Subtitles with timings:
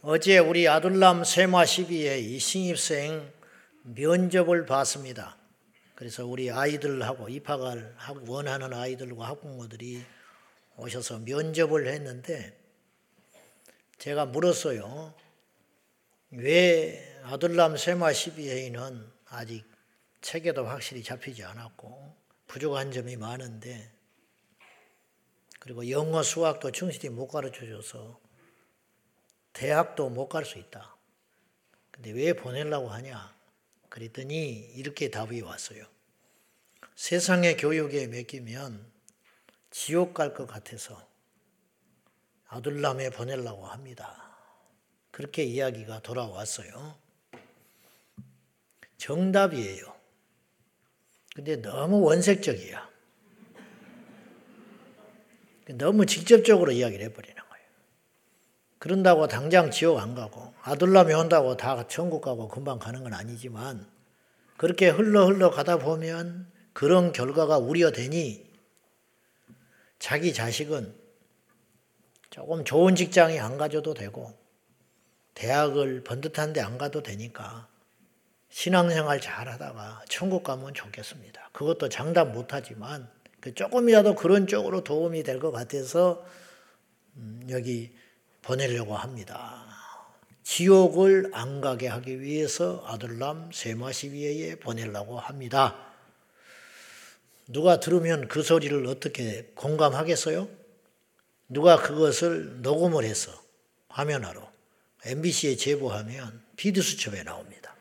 [0.00, 3.32] 어제 우리 아들람 세마 12의 이 신입생
[3.82, 5.36] 면접을 봤습니다.
[5.96, 7.96] 그래서 우리 아이들하고 입학을
[8.28, 10.04] 원하는 아이들과 학부모들이
[10.76, 12.56] 오셔서 면접을 했는데
[13.98, 15.14] 제가 물었어요.
[16.30, 19.64] 왜 아들람 세마 12회는 아직
[20.20, 22.14] 체계도 확실히 잡히지 않았고
[22.46, 23.90] 부족한 점이 많은데
[25.58, 28.27] 그리고 영어 수학도 충실히 못 가르쳐 줘서
[29.52, 30.96] 대학도 못 갈 수 있다.
[31.90, 33.34] 근데 왜 보내려고 하냐?
[33.88, 35.84] 그랬더니 이렇게 답이 왔어요.
[36.94, 38.90] 세상의 교육에 맡기면
[39.70, 41.06] 지옥 갈 것 같아서
[42.48, 44.36] 아들람에 보내려고 합니다.
[45.10, 46.98] 그렇게 이야기가 돌아왔어요.
[48.96, 49.96] 정답이에요.
[51.34, 52.88] 근데 너무 원색적이야.
[55.74, 57.37] 너무 직접적으로 이야기를 해버리는.
[58.78, 63.86] 그런다고 당장 지옥 안 가고 아들람이 온다고 다 천국 가고 금방 가는 건 아니지만
[64.56, 68.48] 그렇게 흘러 흘러 가다 보면 그런 결과가 우려되니
[69.98, 70.94] 자기 자식은
[72.30, 74.32] 조금 좋은 직장에 안 가줘도 되고
[75.34, 77.68] 대학을 번듯한 데 안 가도 되니까
[78.50, 81.50] 신앙생활 잘 하다가 천국 가면 좋겠습니다.
[81.52, 83.08] 그것도 장담 못하지만
[83.40, 86.24] 그 조금이라도 그런 쪽으로 도움이 될 것 같아서
[87.16, 87.92] 음, 여기
[88.48, 89.66] 보내려고 합니다.
[90.42, 95.76] 지옥을 안 가게 하기 위해서 아들람 세마시비에 보내려고 합니다.
[97.46, 100.48] 누가 들으면 그 소리를 어떻게 공감하겠어요?
[101.50, 103.30] 누가 그것을 녹음을 해서
[103.90, 104.48] 화면으로
[105.04, 107.74] MBC에 제보하면 비디수첩에 나옵니다.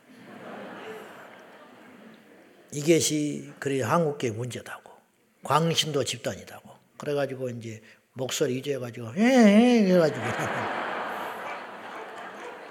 [2.74, 4.92] 이것이 그래 한국계 문제다고
[5.44, 7.82] 광신도 집단이다고 그래가지고 이제
[8.18, 10.22] 목소리 이제가지고 예 해가지고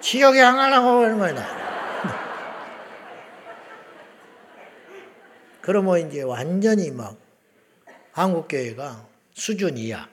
[0.01, 1.35] 지역에 안 가려고 그러는 거야.
[5.63, 7.17] 그러면 이제 완전히 막
[8.13, 10.09] 한국 교회가 수준 이야.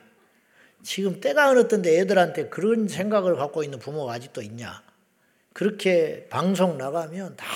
[0.82, 4.82] 지금 때가 어떻던데 애들한테 그런 생각을 갖고 있는 부모가 아직도 있냐.
[5.52, 7.46] 그렇게 방송 나가면 다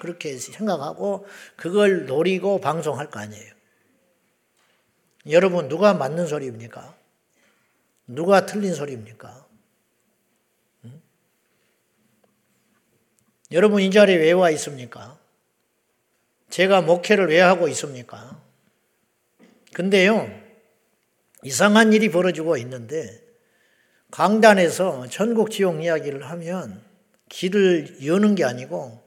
[0.00, 1.26] 그렇게 생각하고
[1.56, 3.52] 그걸 노리고 방송할 거 아니에요.
[5.30, 7.03] 여러분, 누가 맞는 소리입니까?
[8.06, 9.46] 누가 틀린 소리입니까?
[10.84, 11.02] 응?
[13.52, 15.18] 여러분, 이 자리에 왜 와 있습니까?
[16.50, 18.40] 제가 목회를 왜 하고 있습니까?
[19.72, 20.30] 근데요,
[21.42, 23.22] 이상한 일이 벌어지고 있는데,
[24.10, 26.80] 강단에서 천국 지옥 이야기를 하면
[27.28, 29.02] 길을 여는 게 아니고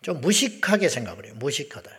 [0.00, 1.34] 좀 무식하게 생각을 해요.
[1.36, 1.90] 무식하다.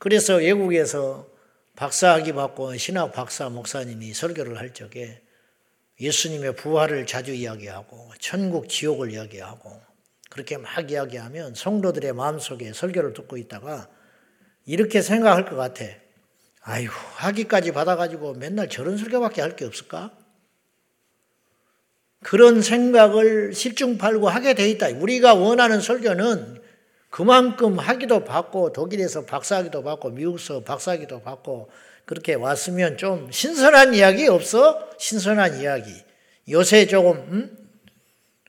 [0.00, 1.30] 그래서 외국에서
[1.76, 5.20] 박사학위 받고 신학 박사 목사님이 설교를 할 적에
[6.00, 9.80] 예수님의 부활을 자주 이야기하고 천국 지옥을 이야기하고
[10.30, 13.88] 그렇게 막 이야기하면 성도들의 마음속에 설교를 듣고 있다가
[14.66, 15.84] 이렇게 생각할 것 같아.
[16.60, 20.16] 아이고 학위까지 받아가지고 맨날 저런 설교밖에 할 게 없을까?
[22.22, 24.88] 그런 생각을 십중팔구 하게 돼 있다.
[24.88, 26.62] 우리가 원하는 설교는
[27.14, 31.70] 그만큼 학위도 받고 독일에서 박사학위도 받고 미국서 박사학위도 받고
[32.06, 34.90] 그렇게 왔으면 좀 신선한 이야기 없어?
[34.98, 35.92] 신선한 이야기.
[36.48, 37.68] 요새 조금 음?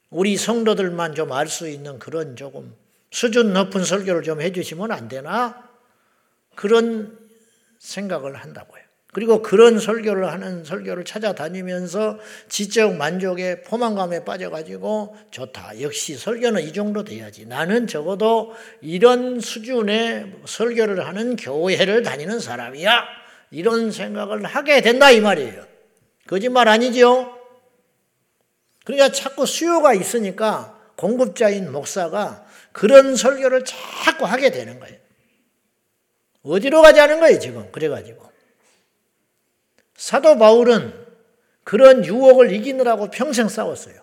[0.09, 2.75] 우리 성도들만 좀 알 수 있는 그런 조금
[3.11, 5.69] 수준 높은 설교를 좀 해주시면 안 되나?
[6.55, 7.19] 그런
[7.77, 8.81] 생각을 한다고요.
[9.15, 15.79] 그리고 그런 설교를 하는 설교를 찾아다니면서 지적 만족에 포만감에 빠져가지고 좋다.
[15.79, 17.45] 역시 설교는 이 정도 돼야지.
[17.45, 23.05] 나는 적어도 이런 수준의 설교를 하는 교회를 다니는 사람이야.
[23.51, 25.65] 이런 생각을 하게 된다 이 말이에요.
[26.27, 27.39] 거짓말 아니죠?
[28.83, 34.97] 그러니까 자꾸 수요가 있으니까 공급자인 목사가 그런 설교를 자꾸 하게 되는 거예요.
[36.43, 37.71] 어디로 가자는 거예요, 지금.
[37.71, 38.34] 그래가지고.
[40.05, 40.93] 사도 바울은
[41.63, 43.95] 그런 유혹을 이기느라고 평생 싸웠어요.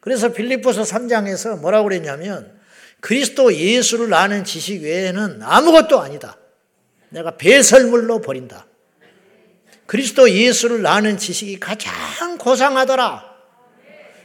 [0.00, 2.58] 그래서 빌립보서 3장에서 뭐라고 그랬냐면
[3.00, 6.38] 그리스도 예수를 아는 지식 외에는 아무것도 아니다.
[7.10, 8.66] 내가 배설물로 버린다.
[9.84, 13.22] 그리스도 예수를 아는 지식이 가장 고상하더라.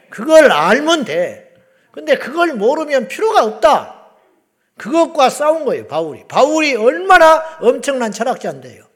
[0.09, 1.53] 그걸 알면 돼.
[1.91, 4.05] 근데 그걸 모르면 필요가 없다.
[4.77, 6.23] 그것과 싸운 거예요, 바울이.
[6.29, 8.87] 바울이 얼마나 엄청난 철학자인데요.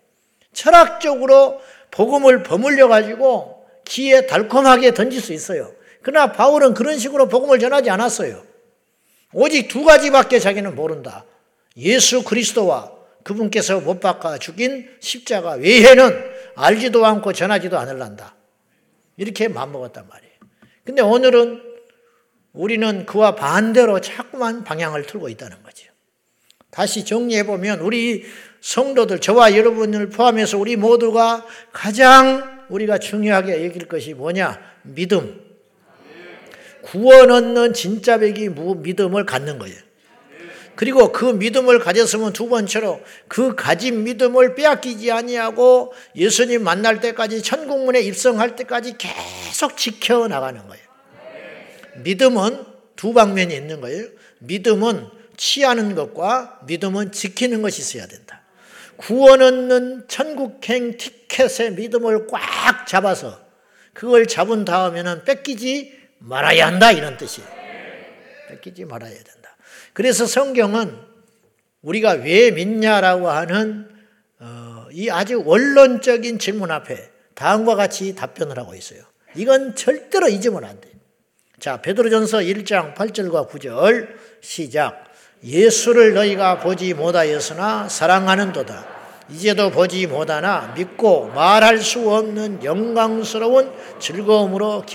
[0.54, 1.62] 철학적으로
[1.92, 5.74] 복음을 버물려 가지고 귀에 달콤하게 던질 수 있어요.
[6.02, 8.44] 그러나 바울은 그런 식으로 복음을 전하지 않았어요.
[9.34, 11.26] 오직 두 가지밖에 자기는 모른다.
[11.78, 12.92] 예수 그리스도와
[13.24, 18.36] 그분께서 못 박아 죽인 십자가 외에는 알지도 않고 전하지도 않을란다.
[19.18, 20.34] 이렇게 마음먹었단 말이에요.
[20.84, 21.62] 근데 오늘은
[22.54, 25.71] 우리는 그와 반대로 자꾸만 방향을 틀고 있다는 거죠.
[26.72, 28.26] 다시 정리해 보면 우리
[28.62, 34.60] 성도들 저와 여러분을 포함해서 우리 모두가 가장 우리가 중요하게 여길 것이 뭐냐?
[34.84, 35.40] 믿음.
[36.82, 39.76] 구원 얻는 진짜 백이 믿음을 갖는 거예요.
[40.76, 48.02] 그리고 그 믿음을 가졌으면 두 번째로 그 가진 믿음을 빼앗기지 아니하고 예수님 만날 때까지 천국문에
[48.02, 50.84] 입성할 때까지 계속 지켜 나가는 거예요.
[51.98, 52.66] 믿음은
[52.96, 54.06] 두 방면이 있는 거예요.
[54.40, 58.44] 믿음은 취하는 것과 믿음은 지키는 것이 있어야 된다.
[58.98, 63.42] 구원 얻는 천국행 티켓의 믿음을 꽉 잡아서
[63.94, 67.50] 그걸 잡은 다음에는 뺏기지 말아야 한다 이런 뜻이에요.
[68.50, 69.58] 뺏기지 말아야 된다.
[69.94, 70.96] 그래서 성경은
[71.82, 73.90] 우리가 왜 믿냐라고 하는
[74.38, 79.02] 어, 이 아주 원론적인 질문 앞에 다음과 같이 답변을 하고 있어요.
[79.36, 80.94] 이건 절대로 잊으면 안 돼요.
[81.60, 84.08] 자, 베드로전서 1장 8절과 9절
[84.42, 85.11] 시작.
[85.44, 88.88] 예수를 너희가 보지 못하였으나 사랑하는도다.
[89.30, 94.86] 이제도 보지 못하나 믿고 말할 수 없는 영광스러운 즐거움으로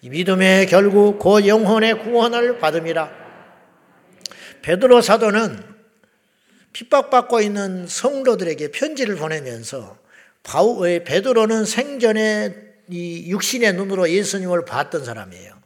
[0.00, 3.10] 이 믿음의 결국 그 영혼의 구원을 받음이라.
[4.62, 5.76] 베드로 사도는
[6.72, 9.98] 핍박받고 있는 성도들에게 편지를 보내면서
[10.42, 12.54] 바우 베드로는 생전에
[12.88, 15.56] 이 육신의 눈으로 예수님을 봤던 사람이에요.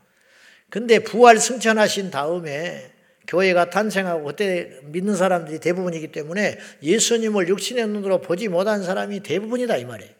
[0.70, 2.92] 근데 부활 승천하신 다음에
[3.30, 9.84] 교회가 탄생하고 그때 믿는 사람들이 대부분이기 때문에 예수님을 육신의 눈으로 보지 못한 사람이 대부분이다 이
[9.84, 10.12] 말이에요.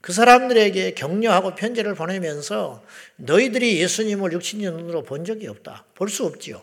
[0.00, 2.82] 그 사람들에게 격려하고 편지를 보내면서
[3.16, 5.84] 너희들이 예수님을 육신의 눈으로 본 적이 없다.
[5.94, 6.62] 볼 수 없지요.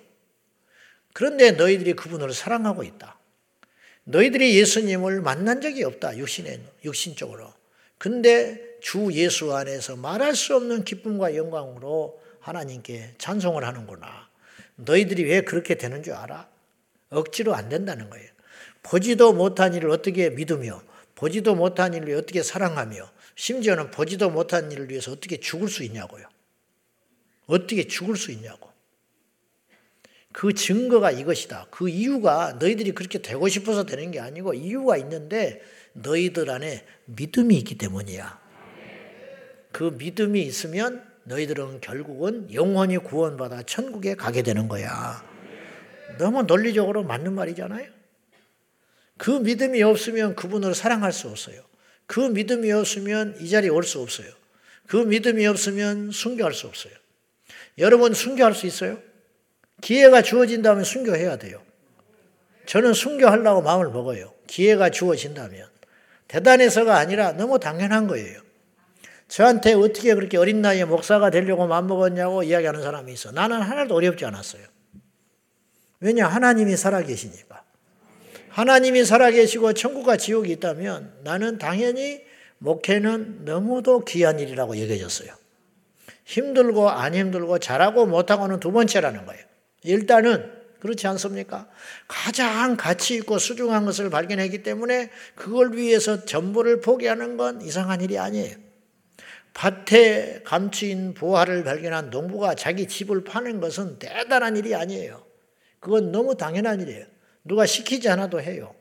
[1.13, 3.19] 그런데 너희들이 그분을 사랑하고 있다.
[4.05, 6.17] 너희들이 예수님을 만난 적이 없다.
[6.17, 7.53] 육신의 육신적으로.
[7.99, 14.24] 근데 주 예수 안에서 말할 수 없는 기쁨과 영광으로 하나님께 찬송을 하는구나.
[14.75, 16.49] 너희들이 왜 그렇게 되는 줄 알아?
[17.09, 18.29] 억지로 안 된다는 거예요.
[18.83, 20.81] 보지도 못한 일을 어떻게 믿으며,
[21.15, 26.27] 보지도 못한 일을 어떻게 사랑하며, 심지어는 보지도 못한 일을 위해서 어떻게 죽을 수 있냐고요.
[27.47, 28.69] 어떻게 죽을 수 있냐고.
[30.31, 31.67] 그 증거가 이것이다.
[31.71, 35.61] 그 이유가 너희들이 그렇게 되고 싶어서 되는 게 아니고 이유가 있는데
[35.93, 38.41] 너희들 안에 믿음이 있기 때문이야.
[39.71, 45.23] 그 믿음이 있으면 너희들은 결국은 영원히 구원받아 천국에 가게 되는 거야.
[46.17, 47.87] 너무 논리적으로 맞는 말이잖아요.
[49.17, 51.61] 그 믿음이 없으면 그분을 사랑할 수 없어요.
[52.05, 54.27] 그 믿음이 없으면 이 자리에 올 수 없어요.
[54.87, 56.93] 그 믿음이 없으면 순교할 수 없어요.
[57.79, 58.99] 여러분 순교할 수 있어요?
[59.81, 61.61] 기회가 주어진다면 순교해야 돼요.
[62.67, 64.33] 저는 순교하려고 마음을 먹어요.
[64.47, 65.67] 기회가 주어진다면.
[66.27, 68.44] 대단해서가 아니라 너무 당연한 거예요.
[69.27, 73.31] 저한테 어떻게 그렇게 어린 나이에 목사가 되려고 마음먹었냐고 이야기하는 사람이 있어.
[73.31, 74.63] 나는 하나도 어렵지 않았어요.
[75.99, 76.27] 왜냐?
[76.27, 77.63] 하나님이 살아계시니까.
[78.49, 82.21] 하나님이 살아계시고 천국과 지옥이 있다면 나는 당연히
[82.59, 85.33] 목회는 너무도 귀한 일이라고 여겨졌어요.
[86.25, 89.43] 힘들고 안 힘들고 잘하고 못하고는 두 번째라는 거예요.
[89.83, 91.67] 일단은 그렇지 않습니까?
[92.07, 98.64] 가장 가치 있고 수중한 것을 발견했기 때문에 그걸 위해서 전부를 포기하는 건 이상한 일이 아니에요.
[99.55, 105.25] 밭에 감추인 보화를 발견한 농부가 자기 집을 파는 것은 대단한 일이 아니에요.
[105.79, 107.05] 그건 너무 당연한 일이에요.
[107.45, 108.75] 누가 시키지 않아도 해요.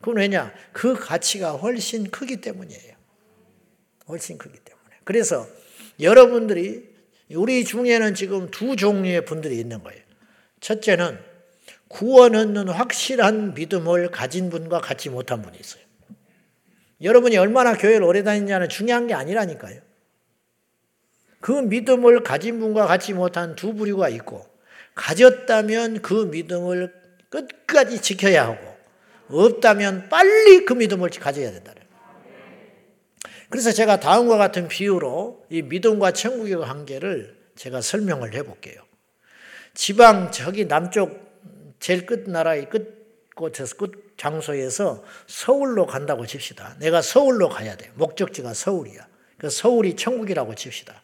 [0.00, 0.52] 그건 왜냐?
[0.72, 2.94] 그 가치가 훨씬 크기 때문이에요.
[4.08, 4.96] 훨씬 크기 때문에.
[5.04, 5.46] 그래서
[6.00, 6.96] 여러분들이
[7.34, 10.00] 우리 중에는 지금 두 종류의 분들이 있는 거예요.
[10.60, 11.18] 첫째는
[11.88, 15.82] 구원 얻는 확실한 믿음을 가진 분과 갖지 못한 분이 있어요.
[17.02, 19.85] 여러분이 얼마나 교회를 오래 다니냐는 중요한 게 아니라니까요.
[21.40, 24.46] 그 믿음을 가진 분과 갖지 못한 두 부류가 있고
[24.94, 26.92] 가졌다면 그 믿음을
[27.28, 28.76] 끝까지 지켜야 하고
[29.28, 31.72] 없다면 빨리 그 믿음을 가져야 된다.
[33.48, 38.80] 그래서 제가 다음과 같은 비유로 이 믿음과 천국의 관계를 제가 설명을 해볼게요.
[39.74, 41.26] 지방 저기 남쪽
[41.78, 46.76] 제일 끝 나라의 끝 곳에서 끝 장소에서 서울로 간다고 칩시다.
[46.80, 47.90] 내가 서울로 가야 돼.
[47.94, 49.06] 목적지가 서울이야.
[49.36, 51.02] 그 서울이 천국이라고 칩시다.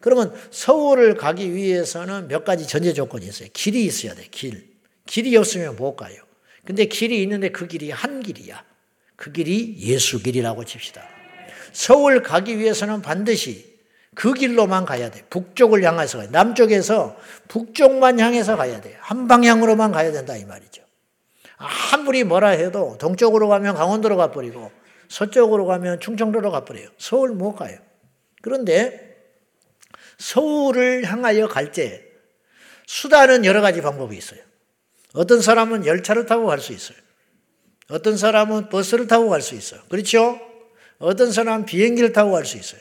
[0.00, 3.48] 그러면 서울을 가기 위해서는 몇 가지 전제 조건이 있어요.
[3.52, 4.68] 길이 있어야 돼, 길.
[5.06, 6.16] 길이 없으면 못 가요.
[6.64, 8.62] 근데 길이 있는데 그 길이 한 길이야.
[9.16, 11.02] 그 길이 예수 길이라고 칩시다.
[11.72, 13.78] 서울 가기 위해서는 반드시
[14.14, 15.22] 그 길로만 가야 돼.
[15.30, 16.32] 북쪽을 향해서 가야 돼.
[16.32, 17.16] 남쪽에서
[17.48, 18.96] 북쪽만 향해서 가야 돼.
[19.00, 20.82] 한 방향으로만 가야 된다 이 말이죠.
[21.56, 24.70] 아무리 뭐라 해도 동쪽으로 가면 강원도로 가버리고
[25.08, 26.88] 서쪽으로 가면 충청도로 가버려요.
[26.98, 27.78] 서울 못 가요.
[28.42, 29.07] 그런데
[30.18, 32.04] 서울을 향하여 갈 때
[32.86, 34.40] 수단은 여러 가지 방법이 있어요.
[35.14, 36.96] 어떤 사람은 열차를 타고 갈 수 있어요.
[37.90, 39.80] 어떤 사람은 버스를 타고 갈 수 있어요.
[39.88, 40.40] 그렇죠?
[40.98, 42.80] 어떤 사람은 비행기를 타고 갈 수 있어요.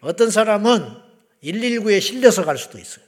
[0.00, 0.96] 어떤 사람은
[1.42, 3.04] 119에 실려서 갈 수도 있어요.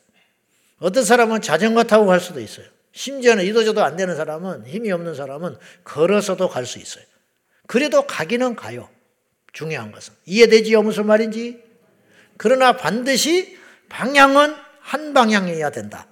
[0.78, 2.66] 어떤 사람은 자전거 타고 갈 수도 있어요.
[2.92, 7.04] 심지어는 이도저도 안 되는 사람은 힘이 없는 사람은 걸어서도 갈 수 있어요.
[7.66, 8.88] 그래도 가기는 가요.
[9.52, 10.14] 중요한 것은.
[10.26, 10.82] 이해되지요?
[10.82, 11.62] 무슨 말인지?
[12.36, 13.56] 그러나 반드시
[13.92, 16.06] 방향은 한 방향이어야 된다.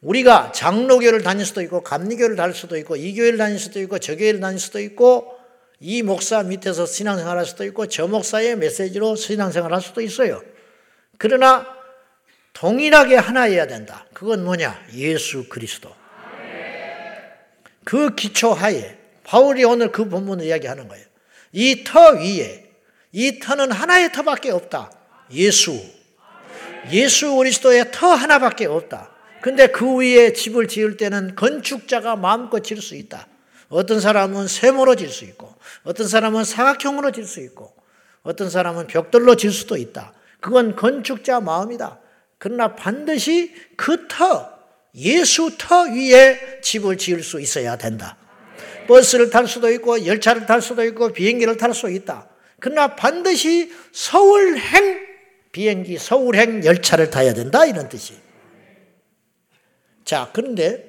[0.00, 4.16] 우리가 장로교를 다닐 수도 있고 감리교를 다닐 수도 있고 이 교회를 다닐 수도 있고 저
[4.16, 5.36] 교회를 다닐 수도 있고
[5.80, 10.40] 이 목사 밑에서 신앙생활 할 수도 있고 저 목사의 메시지로 신앙생활 할 수도 있어요.
[11.18, 11.66] 그러나
[12.52, 14.06] 동일하게 하나여야 된다.
[14.14, 14.86] 그건 뭐냐?
[14.94, 15.92] 예수 그리스도.
[17.84, 21.04] 그 기초 하에 바울이 오늘 그 본문을 이야기하는 거예요.
[21.52, 22.70] 이 터 위에
[23.12, 24.92] 이 터는 하나의 터밖에 없다.
[25.32, 25.97] 예수.
[26.92, 29.10] 예수 그리스도의 터 하나밖에 없다.
[29.40, 33.26] 근데 그 위에 집을 지을 때는 건축자가 마음껏 지을 수 있다.
[33.68, 35.54] 어떤 사람은 세모로 질 수 있고,
[35.84, 37.74] 어떤 사람은 사각형으로 질 수 있고,
[38.22, 40.12] 어떤 사람은 벽돌로 질 수도 있다.
[40.40, 42.00] 그건 건축자 마음이다.
[42.38, 44.50] 그러나 반드시 그 터,
[44.94, 48.16] 예수 터 위에 집을 지을 수 있어야 된다.
[48.86, 52.28] 버스를 탈 수도 있고, 열차를 탈 수도 있고, 비행기를 탈 수 있다.
[52.60, 55.07] 그러나 반드시 서울행
[55.52, 57.64] 비행기, 서울행 열차를 타야 된다.
[57.64, 58.18] 이런 뜻이.
[60.04, 60.88] 자, 그런데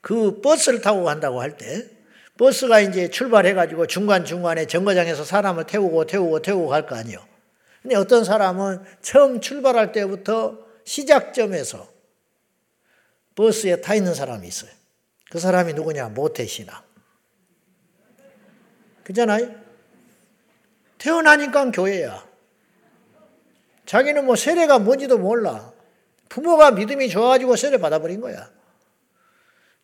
[0.00, 1.88] 그 버스를 타고 간다고 할 때,
[2.36, 7.24] 버스가 이제 출발해 가지고 중간중간에 정거장에서 사람을 태우고 태우고 태우고 갈 거 아니에요.
[7.82, 11.88] 근데 어떤 사람은 처음 출발할 때부터 시작점에서
[13.34, 14.70] 버스에 타 있는 사람이 있어요.
[15.30, 16.08] 그 사람이 누구냐?
[16.08, 16.82] 모태신앙.
[19.04, 19.54] 그잖아요?
[20.98, 22.26] 태어나니까 교회야.
[23.86, 25.72] 자기는 뭐 세례가 뭔지도 몰라.
[26.28, 28.50] 부모가 믿음이 좋아가지고 세례 받아버린 거야.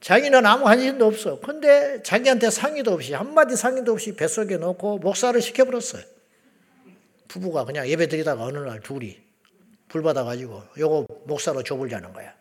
[0.00, 1.38] 자기는 아무 관심도 없어.
[1.40, 6.02] 근데 자기한테 상의도 없이, 한마디 상의도 없이 뱃속에 넣고 목사를 시켜버렸어요.
[7.28, 9.18] 부부가 그냥 예배 드리다가 어느 날 둘이
[9.88, 12.34] 불 받아가지고 요거 목사로 줘보자는 거야.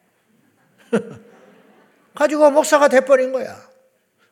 [2.15, 3.69] 가지고 목사가 돼버린 거야.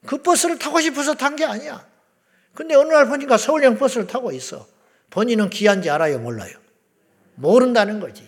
[0.06, 1.86] 그 버스를 타고 싶어서 탄 게 아니야.
[2.54, 4.66] 근데 어느 날 보니까 서울형 버스를 타고 있어.
[5.10, 6.18] 본인은 귀한지 알아요?
[6.20, 6.58] 몰라요?
[7.38, 8.28] 모른다는 거지.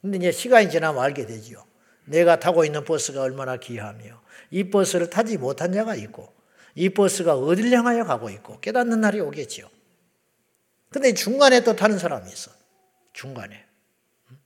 [0.00, 1.64] 근데 이제 시간이 지나면 알게 되지요.
[2.04, 4.20] 내가 타고 있는 버스가 얼마나 귀하며
[4.50, 6.32] 이 버스를 타지 못한 자가 있고
[6.74, 9.68] 이 버스가 어딜 향하여 가고 있고 깨닫는 날이 오겠지요.
[10.90, 12.50] 근데 중간에 또 타는 사람이 있어.
[13.12, 13.64] 중간에.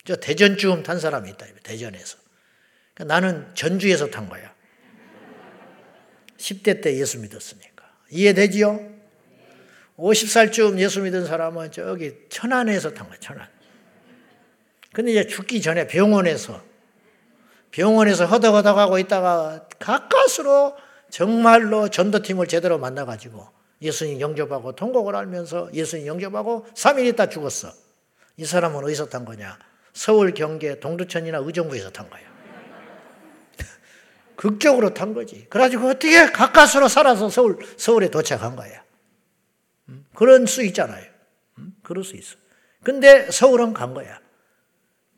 [0.04, 1.46] 저 대전쯤 탄 사람이 있다.
[1.62, 2.18] 대전에서.
[2.94, 4.54] 그러니까 나는 전주에서 탄 거야.
[6.36, 7.84] 10대 때 예수 믿었으니까.
[8.10, 8.94] 이해되지요?
[9.96, 13.55] 50살쯤 예수 믿은 사람은 저기 천안에서 탄 거야, 천안.
[14.96, 16.62] 근데 이제 죽기 전에 병원에서,
[17.70, 20.74] 병원에서 허덕허덕 하고 있다가 가까스로
[21.10, 23.46] 정말로 전도팀을 제대로 만나가지고
[23.82, 27.74] 예수님 영접하고 통곡을 하면서 예수님 영접하고 3일 있다 죽었어.
[28.38, 29.58] 이 사람은 어디서 탄 거냐?
[29.92, 32.22] 서울 경계 동두천이나 의정부에서 탄 거야.
[34.34, 35.46] 극적으로 탄 거지.
[35.50, 38.82] 그래가지고 어떻게 가까스로 살아서 서울, 서울에 도착한 거야.
[40.14, 41.04] 그런 수 있잖아요.
[41.82, 42.38] 그럴 수 있어.
[42.82, 44.24] 근데 서울은 간 거야.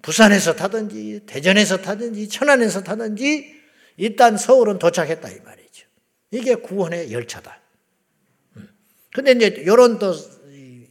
[0.03, 3.55] 부산에서 타든지, 대전에서 타든지, 천안에서 타든지,
[3.97, 5.87] 일단 서울은 도착했다, 이 말이죠.
[6.31, 7.61] 이게 구원의 열차다.
[9.13, 10.15] 근데 이제 요런 또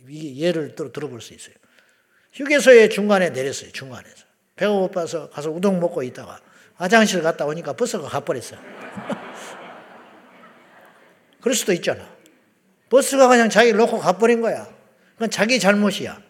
[0.09, 1.55] 예를 또 들어볼 수 있어요.
[2.33, 4.25] 휴게소에 중간에 내렸어요, 중간에서.
[4.55, 6.39] 배가 고파서 가서 우동 먹고 있다가
[6.75, 8.59] 화장실 갔다 오니까 버스가 가버렸어요.
[11.41, 12.07] 그럴 수도 있잖아.
[12.89, 14.67] 버스가 그냥 자기를 놓고 가버린 거야.
[15.13, 16.21] 그건 자기 잘못이야.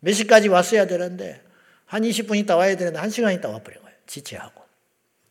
[0.00, 1.42] 몇 시까지 왔어야 되는데,
[1.86, 3.92] 한 20분 있다 와야 되는데, 한 시간 있다 와버린 거야.
[4.06, 4.62] 지체하고.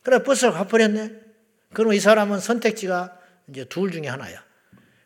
[0.02, 1.12] 그래, 버스가 가버렸네?
[1.72, 3.18] 그럼 이 사람은 선택지가
[3.48, 4.42] 이제 둘 중에 하나야.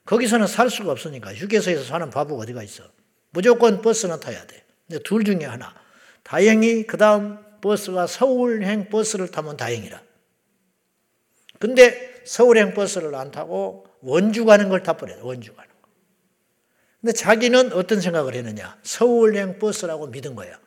[0.05, 1.35] 거기서는 살 수가 없으니까.
[1.35, 2.85] 휴게소에서 사는 바보가 어디가 있어.
[3.31, 4.65] 무조건 버스는 타야 돼.
[4.87, 5.75] 근데 둘 중에 하나.
[6.23, 10.01] 다행히 그 다음 버스가 서울행 버스를 타면 다행이라.
[11.59, 15.25] 근데 서울행 버스를 안 타고 원주 가는 걸 타버려요.
[15.25, 15.89] 원주 가는 거.
[17.01, 18.79] 근데 자기는 어떤 생각을 했느냐.
[18.83, 20.59] 서울행 버스라고 믿은 거야.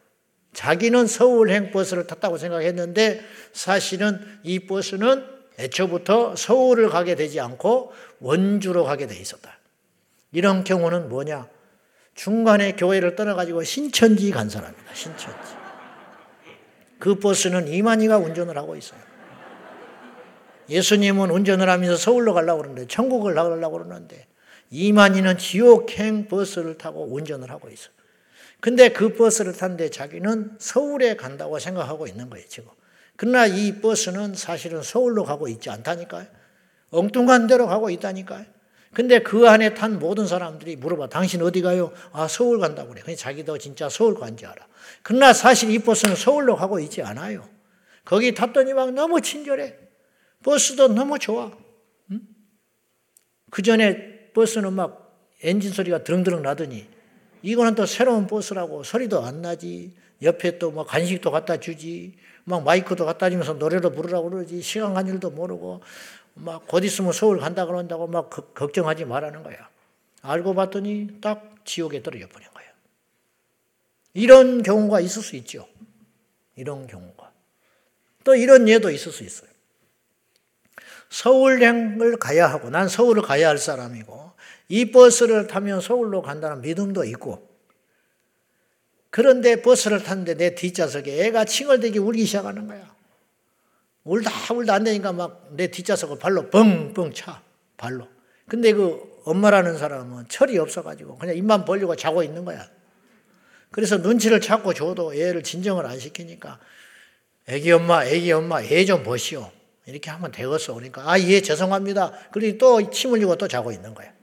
[0.53, 3.22] 자기는 서울 행 버스를 탔다고 생각했는데
[3.53, 5.25] 사실은 이 버스는
[5.60, 9.58] 애초부터 서울을 가게 되지 않고 원주로 가게 돼 있었다.
[10.31, 11.48] 이런 경우는 뭐냐?
[12.15, 14.93] 중간에 교회를 떠나가지고 신천지 간 사람이다.
[14.93, 15.62] 신천지.
[17.00, 19.00] 그 버스는 이만희가 운전을 하고 있어요.
[20.70, 24.27] 예수님은 운전을 하면서 서울로 가려고 그러는데, 천국을 가려고 그러는데,
[24.70, 27.91] 이만희는 지옥행 버스를 타고 운전을 하고 있어요.
[28.62, 32.70] 근데 그 버스를 탔는데 자기는 서울에 간다고 생각하고 있는 거예요, 지금.
[33.18, 36.27] 그러나 이 버스는 사실은 서울로 가고 있지 않다니까요.
[36.91, 38.46] 엉뚱한 데로 가고 있다니까요.
[38.94, 41.10] 근데 그 안에 탄 모든 사람들이 물어봐.
[41.10, 41.91] 당신 어디 가요?
[42.12, 43.01] 아, 서울 간다고 그래.
[43.01, 44.68] 그냥 자기도 진짜 서울 간지 알아.
[45.01, 47.48] 그러나 사실 이 버스는 서울로 가고 있지 않아요.
[48.03, 49.75] 거기 탔더니 막 너무 친절해.
[50.44, 51.51] 버스도 너무 좋아.
[52.12, 52.22] 응?
[53.50, 56.88] 그 전에 버스는 막 엔진 소리가 드릉드릉 나더니
[57.41, 59.93] 이거는 또 새로운 버스라고 소리도 안 나지.
[60.21, 62.15] 옆에 또 뭐 간식도 갖다 주지.
[62.43, 64.62] 막 마이크도 갖다 주면서 노래도 부르라고 그러지.
[64.62, 65.81] 시간 간 줄도 모르고
[66.36, 69.69] 막 곧 있으면 서울 간다 그런다고 막 걱정하지 말라는 거야.
[70.21, 72.65] 알고 봤더니 딱 지옥에 떨어져 버린 거야.
[74.13, 75.67] 이런 경우가 있을 수 있죠.
[76.55, 77.31] 이런 경우가.
[78.24, 79.50] 또 이런 예도 있을 수 있어요.
[81.10, 84.30] 서울행을 가야 하고 난 서울을 가야 할 사람이고
[84.72, 87.46] 이 버스를 타면 서울로 간다는 믿음도 있고
[89.10, 92.90] 그런데 버스를 탔는데 내 뒷좌석에 애가 칭얼대기 울기 시작하는 거야.
[94.06, 97.44] 울다 울다 안 되니까 막 내 뒷좌석을 발로 뻥뻥 차.
[97.75, 98.08] 발로.
[98.48, 102.66] 근데 그 엄마라는 사람은 철이 없어가지고 그냥 입만 벌리고 자고 있는 거야.
[103.72, 106.60] 그래서 눈치를 찾고 줘도 애를 진정을 안 시키니까
[107.48, 109.51] 애기 엄마, 애기 엄마, 애 좀 보시오.
[109.86, 110.74] 이렇게 하면 되겠어.
[110.75, 112.13] 그러니까 아, 예, 죄송합니다.
[112.32, 114.13] 그러니 또 침 흘리고 또 자고 있는 거야.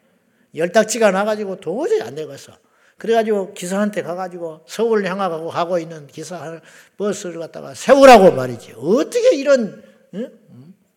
[0.54, 2.52] 열딱지가 나가지고 도저히 안 되겠어.
[2.96, 6.60] 그래가지고 기사한테 가가지고 서울 향하고 가고 있는 기사
[6.96, 8.74] 버스를 갖다가 세우라고 말이지.
[8.76, 9.82] 어떻게 이런
[10.14, 10.32] 응?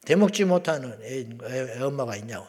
[0.04, 2.48] 대먹지 못하는 애, 애, 엄마가 있냐고.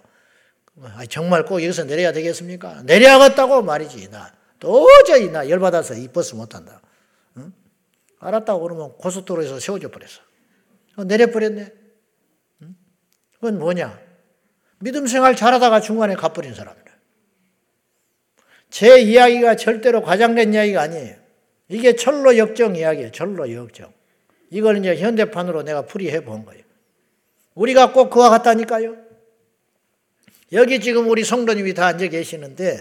[0.80, 2.82] 아, 정말 꼭 여기서 내려야 되겠습니까?
[2.84, 4.10] 내려야겠다고 말이지.
[4.10, 6.80] 나 도저히 나 열받아서 이 버스 못 탄다.
[7.36, 7.52] 응?
[8.20, 10.22] 알았다고 그러면 고속도로에서 세워져 버렸어.
[10.96, 11.72] 어, 내려버렸네.
[12.62, 12.76] 응?
[13.34, 14.00] 그건 뭐냐?
[14.78, 16.82] 믿음 생활 잘하다가 중간에 가버린 사람.
[18.72, 21.14] 제 이야기가 절대로 과장된 이야기가 아니에요.
[21.68, 23.12] 이게 철로 역정 이야기예요.
[23.12, 23.92] 철로 역정.
[24.48, 26.62] 이걸 이제 현대판으로 내가 풀이해 본 거예요.
[27.54, 28.96] 우리가 꼭 그와 같다니까요.
[30.52, 32.78] 여기 지금 우리 성도님이 다 앉아 계시는데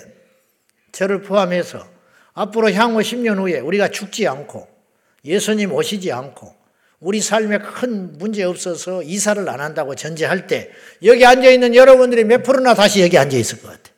[0.94, 1.86] 저를 포함해서
[2.34, 4.70] 앞으로 향후 10년 후에 우리가 죽지 않고
[5.26, 6.56] 예수님 오시지 않고
[7.02, 10.72] 우리 삶에 큰 문제 없어서 이사를 안 한다고 전제할 때
[11.04, 13.91] 여기 앉아 있는 여러분들이 몇 프로나 다시 여기 앉아 있을 것 같아요.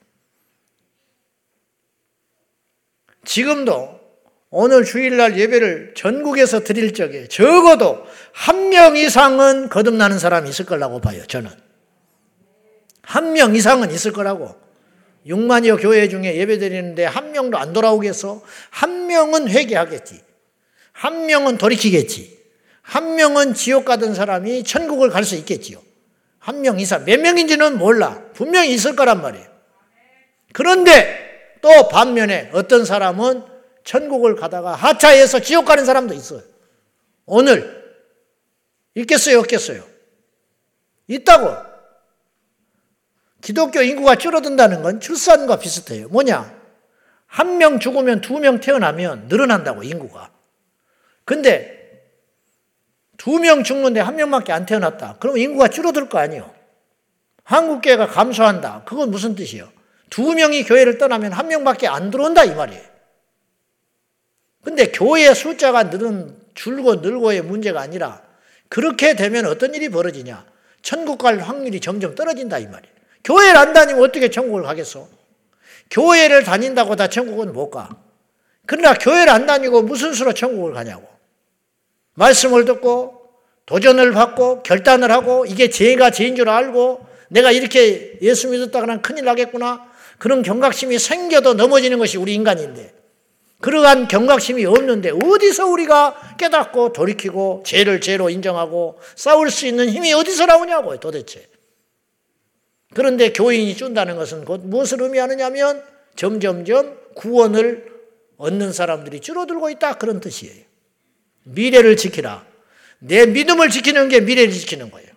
[3.26, 4.00] 지금도
[4.50, 11.24] 오늘 주일날 예배를 전국에서 드릴 적에 적어도 한 명 이상은 거듭나는 사람이 있을 거라고 봐요,
[11.28, 11.50] 저는.
[13.04, 14.56] 한 명 이상은 있을 거라고.
[15.28, 18.42] 6만여 교회 중에 예배 드리는데 한 명도 안 돌아오겠어?
[18.70, 20.22] 한 명은 회개하겠지.
[20.92, 22.40] 한 명은 돌이키겠지.
[22.82, 25.80] 한 명은 지옥 가던 사람이 천국을 갈 수 있겠지요.
[26.40, 27.06] 한 명 이상.
[27.06, 28.22] 몇 명인지는 몰라.
[28.34, 29.48] 분명히 있을 거란 말이에요.
[30.52, 31.23] 그런데
[31.64, 33.46] 또 반면에 어떤 사람은
[33.86, 36.42] 천국을 가다가 하차해서 지옥 가는 사람도 있어요.
[37.26, 37.82] 오늘
[38.96, 39.82] 있겠어요, 없겠어요?
[41.08, 41.56] 있다고.
[43.40, 46.10] 기독교 인구가 줄어든다는 건 출산과 비슷해요.
[46.10, 46.62] 뭐냐?
[47.28, 50.32] 한 명 죽으면 두 명 태어나면 늘어난다고, 인구가.
[51.24, 51.80] 근데
[53.16, 55.16] 두 명 죽는데 한 명밖에 안 태어났다.
[55.22, 56.54] 그럼 인구가 줄어들 거 아니에요.
[57.46, 58.84] 한국계가 감소한다.
[58.86, 59.72] 그건 무슨 뜻이에요?
[60.10, 62.82] 두 명이 교회를 떠나면 한 명밖에 안 들어온다 이 말이에요.
[64.64, 68.22] 근데 교회 숫자가 늘은 줄고 늘고의 문제가 아니라
[68.70, 70.46] 그렇게 되면 어떤 일이 벌어지냐?
[70.82, 72.94] 천국 갈 확률이 점점 떨어진다 이 말이에요.
[73.24, 75.08] 교회를 안 다니면 어떻게 천국을 가겠어?
[75.90, 77.90] 교회를 다닌다고 다 천국은 못 가.
[78.66, 81.08] 그러나 교회를 안 다니고 무슨 수로 천국을 가냐고.
[82.16, 83.30] 말씀을 듣고
[83.66, 89.92] 도전을 받고 결단을 하고 이게 죄가 죄인 줄 알고 내가 이렇게 예수 믿었다가 큰일 나겠구나.
[90.24, 92.94] 그런 경각심이 생겨도 넘어지는 것이 우리 인간인데
[93.60, 100.46] 그러한 경각심이 없는데 어디서 우리가 깨닫고 돌이키고 죄를 죄로 인정하고 싸울 수 있는 힘이 어디서
[100.46, 101.46] 나오냐고요 도대체.
[102.94, 105.84] 그런데 교인이 준다는 것은 곧 무엇을 의미하느냐면
[106.16, 107.92] 점점점 구원을
[108.38, 110.64] 얻는 사람들이 줄어들고 있다 그런 뜻이에요.
[111.44, 112.46] 미래를 지키라.
[113.00, 115.10] 내 믿음을 지키는 게 미래를 지키는 거예요.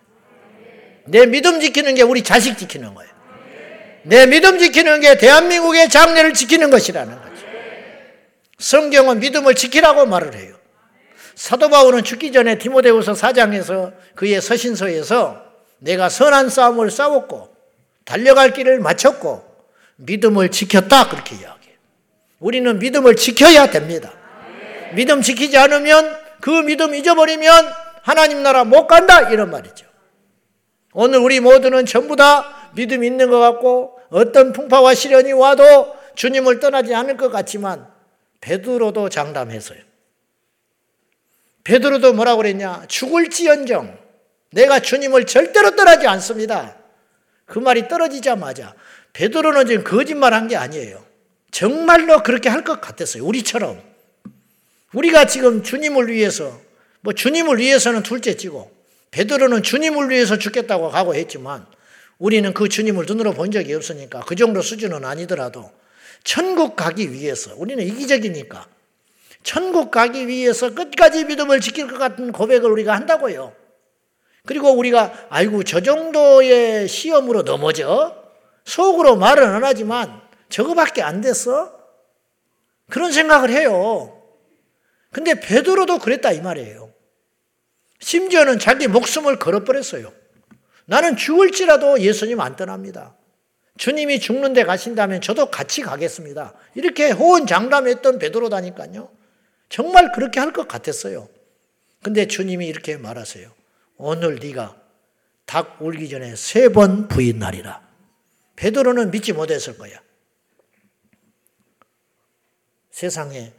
[1.05, 3.16] 내 믿음 지키는 게 우리 자식 지키는 거예요.
[4.07, 7.45] 내 믿음 지키는 게 대한민국의 장래를 지키는 것이라는 거죠.
[8.57, 10.55] 성경은 믿음을 지키라고 말을 해요.
[11.35, 15.43] 사도 바울은 죽기 전에 디모데후서 4장에서 그의 서신서에서
[15.79, 17.53] 내가 선한 싸움을 싸웠고
[18.05, 19.45] 달려갈 길을 마쳤고
[19.97, 21.77] 믿음을 지켰다 그렇게 이야기해요.
[22.39, 24.13] 우리는 믿음을 지켜야 됩니다.
[24.93, 27.69] 믿음 지키지 않으면 그 믿음 잊어버리면
[28.03, 29.85] 하나님 나라 못 간다 이런 말이죠.
[30.93, 36.93] 오늘 우리 모두는 전부 다 믿음 있는 것 같고 어떤 풍파와 시련이 와도 주님을 떠나지
[36.95, 37.87] 않을 것 같지만
[38.41, 39.79] 베드로도 장담했어요.
[41.63, 42.85] 베드로도 뭐라고 그랬냐?
[42.87, 43.97] 죽을지언정
[44.51, 46.77] 내가 주님을 절대로 떠나지 않습니다.
[47.45, 48.73] 그 말이 떨어지자마자
[49.13, 51.03] 베드로는 지금 거짓말한 게 아니에요.
[51.51, 53.23] 정말로 그렇게 할 것 같았어요.
[53.25, 53.81] 우리처럼.
[54.93, 56.59] 우리가 지금 주님을 위해서
[57.01, 58.71] 뭐 주님을 위해서는 둘째치고
[59.11, 61.65] 베드로는 주님을 위해서 죽겠다고 각오했지만
[62.17, 65.71] 우리는 그 주님을 눈으로 본 적이 없으니까 그 정도 수준은 아니더라도
[66.23, 68.67] 천국 가기 위해서 우리는 이기적이니까
[69.43, 73.55] 천국 가기 위해서 끝까지 믿음을 지킬 것 같은 고백을 우리가 한다고요.
[74.45, 78.15] 그리고 우리가 아이고 저 정도의 시험으로 넘어져
[78.65, 81.77] 속으로 말은 안 하지만 저거밖에 안 됐어?
[82.89, 84.21] 그런 생각을 해요.
[85.11, 86.91] 근데 베드로도 그랬다 이 말이에요.
[87.99, 90.11] 심지어는 자기 목숨을 걸어버렸어요.
[90.87, 93.15] 나는 죽을지라도 예수님 안 떠납니다.
[93.77, 96.53] 주님이 죽는 데 가신다면 저도 같이 가겠습니다.
[96.75, 99.11] 이렇게 호언장담했던 베드로다니까요.
[99.69, 101.29] 정말 그렇게 할 것 같았어요.
[102.01, 103.51] 근데 주님이 이렇게 말하세요.
[103.97, 104.81] 오늘 네가
[105.45, 107.85] 닭 울기 전에 세 번 부인하리라.
[108.55, 110.01] 베드로는 믿지 못했을 거야.
[112.91, 113.53] 세상에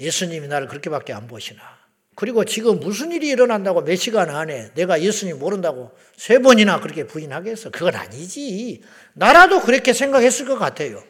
[0.00, 1.79] 예수님이 나를 그렇게밖에 안 보시나.
[2.20, 7.70] 그리고 지금 무슨 일이 일어난다고 몇 시간 안에 내가 예수님 모른다고 세 번이나 그렇게 부인하겠어?
[7.70, 8.82] 그건 아니지.
[9.14, 11.02] 나라도 그렇게 생각했을 것 같아요.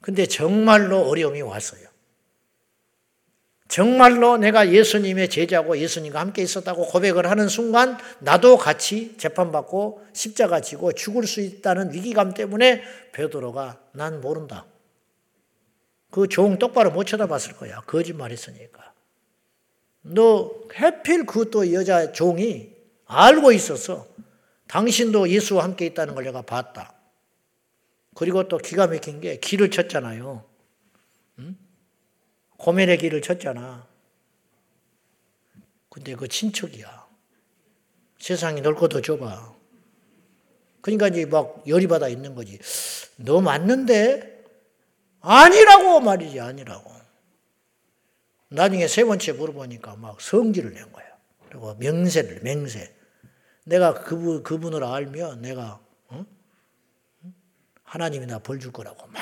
[0.00, 1.82] 근데 정말로 어려움이 왔어요.
[3.68, 10.92] 정말로 내가 예수님의 제자고 예수님과 함께 있었다고 고백을 하는 순간 나도 같이 재판받고 십자가 지고
[10.92, 14.64] 죽을 수 있다는 위기감 때문에 베드로가 난 모른다.
[16.10, 17.82] 그 종 똑바로 못 쳐다봤을 거야.
[17.82, 18.89] 거짓말 했으니까.
[20.02, 22.74] 너 해필 그 또 여자 종이
[23.06, 24.06] 알고 있었어.
[24.68, 26.94] 당신도 예수와 함께 있다는 걸 내가 봤다.
[28.14, 30.44] 그리고 또 기가 막힌 게 길을 쳤잖아요.
[31.40, 31.56] 응?
[32.56, 33.86] 고멜의 길을 쳤잖아.
[35.88, 37.08] 근데 그 친척이야.
[38.20, 39.54] 세상이 넓고 더 좁아.
[40.82, 42.58] 그러니까 이제 막 열이 받아 있는 거지.
[43.16, 44.44] 너 맞는데?
[45.20, 46.99] 아니라고 말이지, 아니라고.
[48.50, 51.06] 나중에 세 번째 물어보니까 막 성질을 낸 거야.
[51.48, 52.94] 그리고 명세를, 맹세.
[53.64, 56.26] 내가 그분, 그분을 알면 내가, 어?
[57.84, 59.20] 하나님이 나 벌 줄 거라고 막.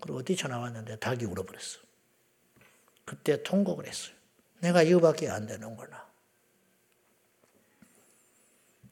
[0.00, 1.80] 그리고 뛰쳐나왔는데 닭이 울어버렸어.
[3.04, 4.14] 그때 통곡을 했어요.
[4.60, 6.08] 내가 이거밖에 안 되는구나.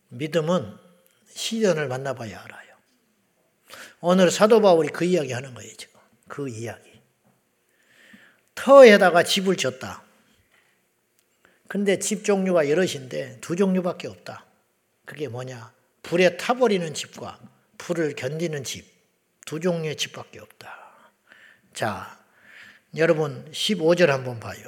[0.08, 0.76] 믿음은
[1.30, 2.76] 시련을 만나봐야 알아요.
[4.00, 6.00] 오늘 사도 바울이 그 이야기 하는 거예요, 지금.
[6.26, 6.87] 그 이야기.
[8.58, 10.02] 터에다가 집을 졌다.
[11.68, 14.44] 근데 집 종류가 여럿인데 두 종류밖에 없다.
[15.04, 15.72] 그게 뭐냐?
[16.02, 17.38] 불에 타버리는 집과
[17.78, 18.84] 불을 견디는 집.
[19.46, 20.76] 두 종류의 집밖에 없다.
[21.72, 22.18] 자,
[22.96, 24.58] 여러분 15절 한번 봐요.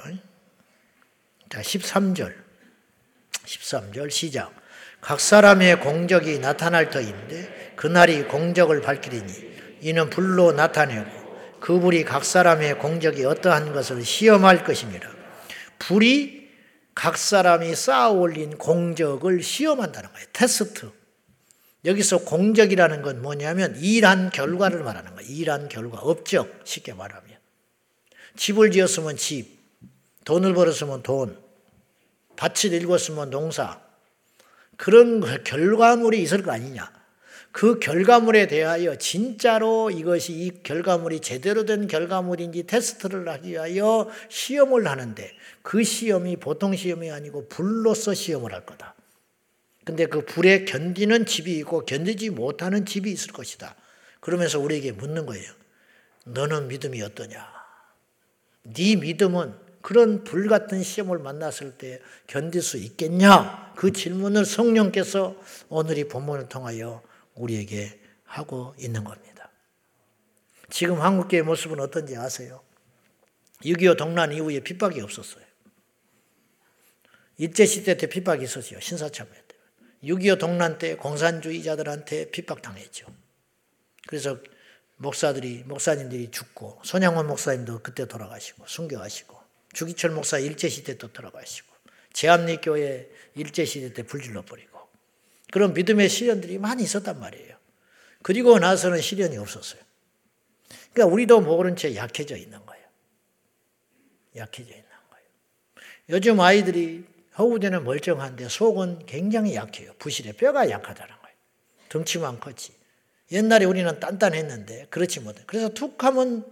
[1.49, 2.33] 자, 13절.
[3.43, 4.53] 13절 시작.
[5.01, 11.20] 각 사람의 공적이 나타날 터인데 그날이 공적을 밝히리니 이는 불로 나타내고
[11.61, 15.09] 그 불이 각 사람의 공적이 어떠한 것을 시험할 것입니다.
[15.77, 16.49] 불이
[16.95, 20.27] 각 사람이 쌓아 올린 공적을 시험한다는 거예요.
[20.33, 20.91] 테스트.
[21.85, 25.31] 여기서 공적이라는 건 뭐냐면 일한 결과를 말하는 거예요.
[25.31, 27.37] 일한 결과, 업적 쉽게 말하면.
[28.35, 29.59] 집을 지었으면 집,
[30.25, 31.39] 돈을 벌었으면 돈,
[32.37, 33.79] 밭을 일궜으면 농사.
[34.77, 36.91] 그런 결과물이 있을 거 아니냐.
[37.51, 45.31] 그 결과물에 대하여 진짜로 이것이 이 결과물이 제대로 된 결과물인지 테스트를 하기 위하여 시험을 하는데
[45.61, 48.95] 그 시험이 보통 시험이 아니고 불로서 시험을 할 거다.
[49.83, 53.75] 근데 그 불에 견디는 집이 있고 견디지 못하는 집이 있을 것이다.
[54.19, 55.51] 그러면서 우리에게 묻는 거예요.
[56.25, 57.45] 너는 믿음이 어떠냐?
[58.63, 63.73] 네 믿음은 그런 불 같은 시험을 만났을 때 견딜 수 있겠냐?
[63.75, 65.35] 그 질문을 성령께서
[65.69, 67.01] 오늘 이 본문을 통하여
[67.35, 69.49] 우리에게 하고 있는 겁니다.
[70.69, 72.61] 지금 한국교회 모습은 어떤지 아세요?
[73.63, 75.43] 6.25 동란 이후에 핍박이 없었어요.
[77.37, 78.79] 일제시대 때 핍박이 있었어요.
[78.79, 79.55] 신사참회 때.
[80.03, 83.07] 6.25 동란 때 공산주의자들한테 핍박당했죠.
[84.07, 84.39] 그래서
[84.97, 89.35] 목사들이 목사님들이 죽고 손양원 목사님도 그때 돌아가시고 순교하시고
[89.73, 91.67] 주기철 목사 일제 시대 때 돌아가시고
[92.13, 94.70] 제암리 교회 일제 시대 때 불질러 버리고
[95.51, 97.55] 그런 믿음의 시련들이 많이 있었단 말이에요.
[98.23, 99.81] 그리고 나서는 시련이 없었어요.
[100.93, 102.83] 그러니까 우리도 모른 채 약해져 있는 거예요.
[104.37, 105.25] 약해져 있는 거예요.
[106.09, 107.05] 요즘 아이들이
[107.37, 109.93] 허우대는 멀쩡한데 속은 굉장히 약해요.
[109.99, 111.35] 부실해 뼈가 약하다는 거예요.
[111.89, 112.73] 덩치만 컸지.
[113.31, 115.43] 옛날에 우리는 단단했는데 그렇지 못해.
[115.47, 116.45] 그래서 툭 하면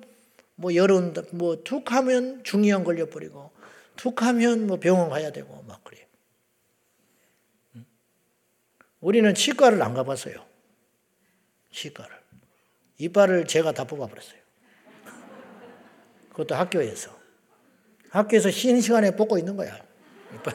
[0.55, 3.51] 뭐 여론 뭐툭 하면 중이염 걸려버리고
[3.95, 6.05] 툭 하면 뭐 병원 가야 되고 막 그래요.
[9.01, 10.45] 우리는 치과를 안 가봤어요.
[11.71, 12.15] 치과를.
[12.97, 14.39] 이빨을 제가 다 뽑아버렸어요.
[16.29, 17.17] 그것도 학교에서.
[18.09, 19.77] 학교에서 쉬는 시간에 뽑고 있는 거야.
[20.35, 20.53] 이빨.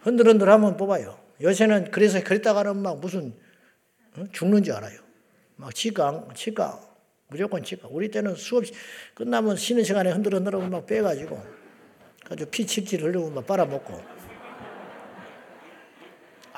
[0.00, 1.18] 흔들흔들 하면 뽑아요.
[1.40, 3.34] 요새는 그래서 그랬다가는 막 무슨
[4.32, 5.00] 죽는 줄 알아요.
[5.56, 6.80] 막 치과, 치과,
[7.28, 7.88] 무조건 치과.
[7.90, 8.64] 우리 때는 수업
[9.14, 11.42] 끝나면 쉬는 시간에 흔들흔들하고 막 빼가지고
[12.24, 14.17] 가지고 피 칠칠 흘리고 막 빨아먹고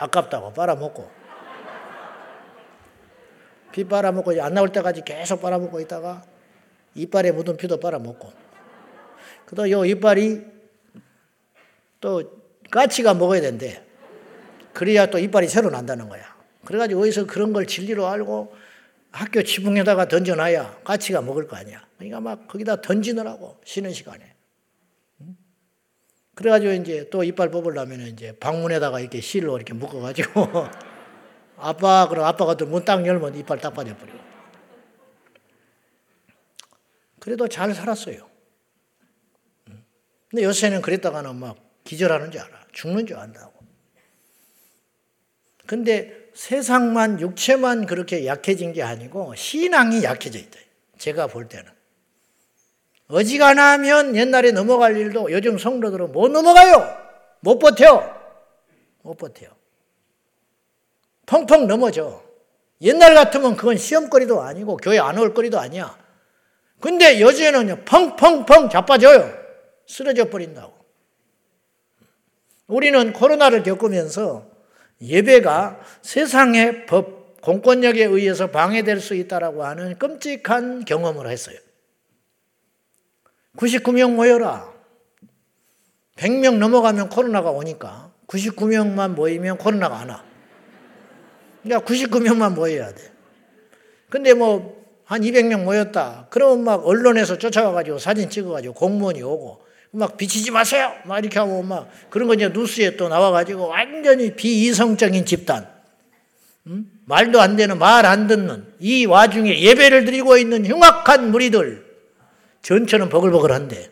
[0.01, 1.11] 아깝다고 빨아먹고
[3.73, 6.25] 피 빨아먹고 안 나올 때까지 계속 빨아먹고 있다가
[6.95, 8.33] 이빨에 묻은 피도 빨아먹고
[9.47, 10.43] 그다 요 이빨이
[12.01, 13.85] 또 까치가 먹어야 된대.
[14.73, 16.23] 그래야 또 이빨이 새로 난다는 거야.
[16.65, 18.55] 그래가지고 어디서 그런 걸 진리로 알고
[19.11, 21.85] 학교 지붕에다가 던져놔야 까치가 먹을 거 아니야.
[21.97, 24.35] 그러니까 막 거기다 던지느라고 쉬는 시간에.
[26.41, 30.49] 그래가지고 이제 또 이빨 뽑으려면 이제 방문에다가 이렇게 실로 이렇게 묶어가지고
[31.59, 34.19] 아빠 그럼 아빠가 또 문 딱 열면 이빨 딱 빠져버리고.
[37.19, 38.27] 그래도 잘 살았어요.
[40.31, 42.65] 근데 요새는 그랬다가는 막 기절하는 줄 알아.
[42.73, 43.53] 죽는 줄 안다고.
[45.67, 50.59] 근데 세상만 육체만 그렇게 약해진 게 아니고 신앙이 약해져 있다.
[50.97, 51.71] 제가 볼 때는.
[53.11, 56.97] 어지간하면 옛날에 넘어갈 일도 요즘 성도들은 못 넘어가요.
[57.41, 58.05] 못 버텨.
[59.03, 59.47] 못 버텨.
[61.27, 62.23] 펑펑 넘어져.
[62.81, 65.99] 옛날 같으면 그건 시험거리도 아니고 교회 안 올 거리도 아니야.
[66.81, 69.33] 근데 요즘에는 펑펑펑 자빠져요.
[69.87, 70.73] 쓰러져 버린다고.
[72.69, 74.47] 우리는 코로나를 겪으면서
[75.03, 81.59] 예배가 세상의 법, 공권력에 의해서 방해될 수 있다라고 하는 끔찍한 경험을 했어요.
[83.61, 84.69] 99명 모여라.
[86.17, 90.25] 100명 넘어가면 코로나가 오니까 99명만 모이면 코로나가 안 와.
[91.63, 93.13] 그러니까 99명만 모여야 돼.
[94.09, 96.29] 근데 뭐 한 200명 모였다.
[96.31, 100.93] 그러면 막 언론에서 쫓아와가지고 사진 찍어가지고 공무원이 오고 막 비치지 마세요.
[101.05, 105.67] 막 이렇게 하고 막 그런 거 이제 뉴스에 또 나와가지고 완전히 비이성적인 집단.
[106.69, 106.89] 음?
[107.07, 111.90] 말도 안 되는 말 안 듣는 이 와중에 예배를 드리고 있는 흉악한 무리들
[112.63, 113.91] 전처는 버글버글한데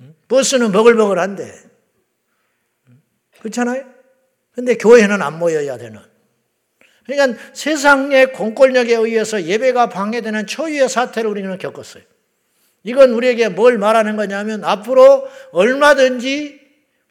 [0.00, 0.14] 음?
[0.28, 1.52] 버스는 버글버글한데
[2.88, 3.02] 음?
[3.40, 3.84] 그렇잖아요?
[4.52, 6.00] 근데 교회는 안 모여야 되는
[7.04, 12.02] 그러니까 세상의 공권력에 의해서 예배가 방해되는 초유의 사태를 우리는 겪었어요.
[12.82, 16.60] 이건 우리에게 뭘 말하는 거냐면 앞으로 얼마든지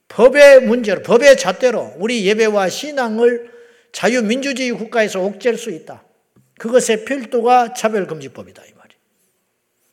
[0.08, 3.52] 법의 문제로, 법의 잣대로 우리 예배와 신앙을
[3.91, 6.04] 자유민주주의 국가에서 옥죄할 수 있다.
[6.60, 8.63] 그것의 필두가 차별금지법이다.
[8.65, 8.85] 이 말이.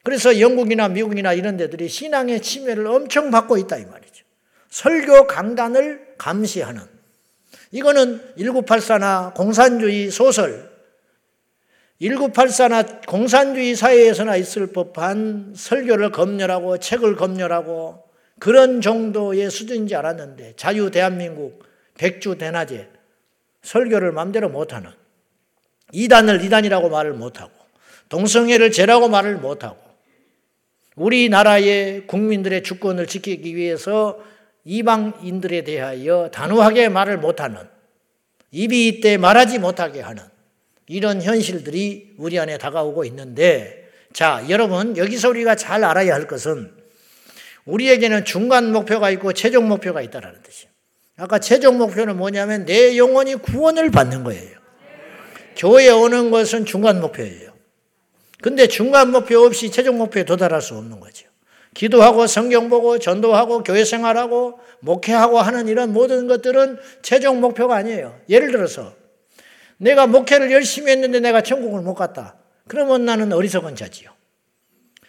[0.02, 3.76] 그래서 영국이나 미국이나 이런 데들이 신앙의 침해를 엄청 받고 있다.
[3.78, 4.24] 이 말이죠.
[4.68, 6.82] 설교 강단을 감시하는.
[7.70, 10.70] 이거는 1984나 공산주의 소설,
[12.02, 18.02] 1984나 공산주의 사회에서나 있을 법한 설교를 검열하고 책을 검열하고
[18.40, 21.62] 그런 정도의 수준인지 알았는데 자유 대한민국
[21.94, 22.88] 백주 대낮에
[23.62, 24.90] 설교를 마음대로 못하는
[25.92, 27.52] 이단을 이단이라고 말을 못하고
[28.08, 29.76] 동성애를 죄라고 말을 못하고
[30.96, 34.18] 우리나라의 국민들의 주권을 지키기 위해서
[34.64, 37.60] 이방인들에 대하여 단호하게 말을 못하는
[38.50, 40.22] 입이 이때 말하지 못하게 하는
[40.86, 46.70] 이런 현실들이 우리 안에 다가오고 있는데, 자, 여러분, 여기서 우리가 잘 알아야 할 것은
[47.64, 50.70] 우리에게는 중간 목표가 있고 최종 목표가 있다라는 뜻이에요.
[51.16, 54.58] 아까 최종 목표는 뭐냐면 내 영혼이 구원을 받는 거예요.
[55.56, 57.51] 교회에 오는 것은 중간 목표예요.
[58.42, 61.28] 근데 중간 목표 없이 최종 목표에 도달할 수 없는 거죠.
[61.74, 68.18] 기도하고 성경 보고 전도하고 교회 생활하고 목회하고 하는 이런 모든 것들은 최종 목표가 아니에요.
[68.28, 68.92] 예를 들어서
[69.78, 72.36] 내가 목회를 열심히 했는데 내가 천국을 못 갔다.
[72.68, 74.10] 그러면 나는 어리석은 자지요.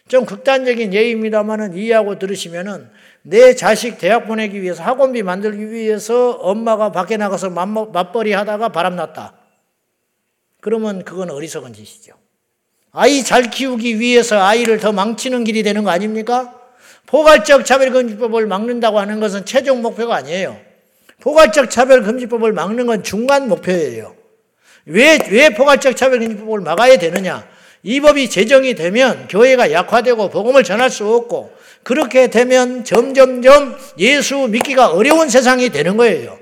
[0.08, 2.90] 좀 극단적인 예입니다만은 이해하고 들으시면은
[3.24, 9.36] 내 자식 대학 보내기 위해서 학원비 만들기 위해서 엄마가 밖에 나가서 맞벌이 하다가 바람났다.
[10.62, 12.14] 그러면 그건 어리석은 짓이죠.
[12.96, 16.54] 아이 잘 키우기 위해서 아이를 더 망치는 길이 되는 거 아닙니까?
[17.08, 20.60] 포괄적 차별금지법을 막는다고 하는 것은 최종 목표가 아니에요.
[21.20, 24.16] 포괄적 차별금지법을 막는 건 중간 목표예요.
[24.86, 27.48] 왜, 왜 포괄적 차별금지법을 막아야 되느냐?
[27.82, 31.52] 이 법이 제정이 되면 교회가 약화되고 복음을 전할 수 없고
[31.82, 36.38] 그렇게 되면 점점점 예수 믿기가 어려운 세상이 되는 거예요.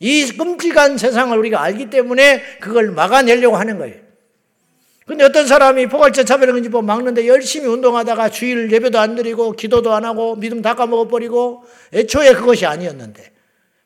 [0.00, 4.03] 이 끔찍한 세상을 우리가 알기 때문에 그걸 막아내려고 하는 거예요.
[5.06, 10.04] 근데 어떤 사람이 포괄적 차별금지 법 막는데 열심히 운동하다가 주일 예배도 안 드리고 기도도 안
[10.04, 13.32] 하고 믿음 다 까먹어버리고 애초에 그것이 아니었는데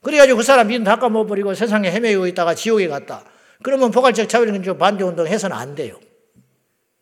[0.02, 3.24] 그래가지고 그 사람 믿음 다 까먹어버리고 세상에 헤매고 있다가 지옥에 갔다.
[3.62, 5.98] 그러면 포괄적 차별금지 법 반대 운동 해서는 안 돼요.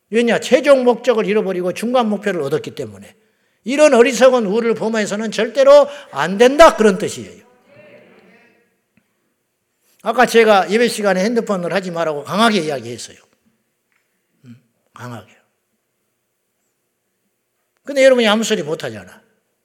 [0.09, 0.39] 왜냐?
[0.39, 3.15] 최종 목적을 잃어버리고 중간 목표를 얻었기 때문에.
[3.65, 6.75] 이런 어리석은 우를 범해서는 절대로 안 된다.
[6.75, 7.45] 그런 뜻이에요.
[10.01, 13.26] 아까 제가 예배 시간에 핸드폰을 하지 말라고 강하게 이야기했어요.
[14.97, 15.31] 강하게.
[17.83, 19.21] 근데 여러분이 아무 소리 못 하잖아.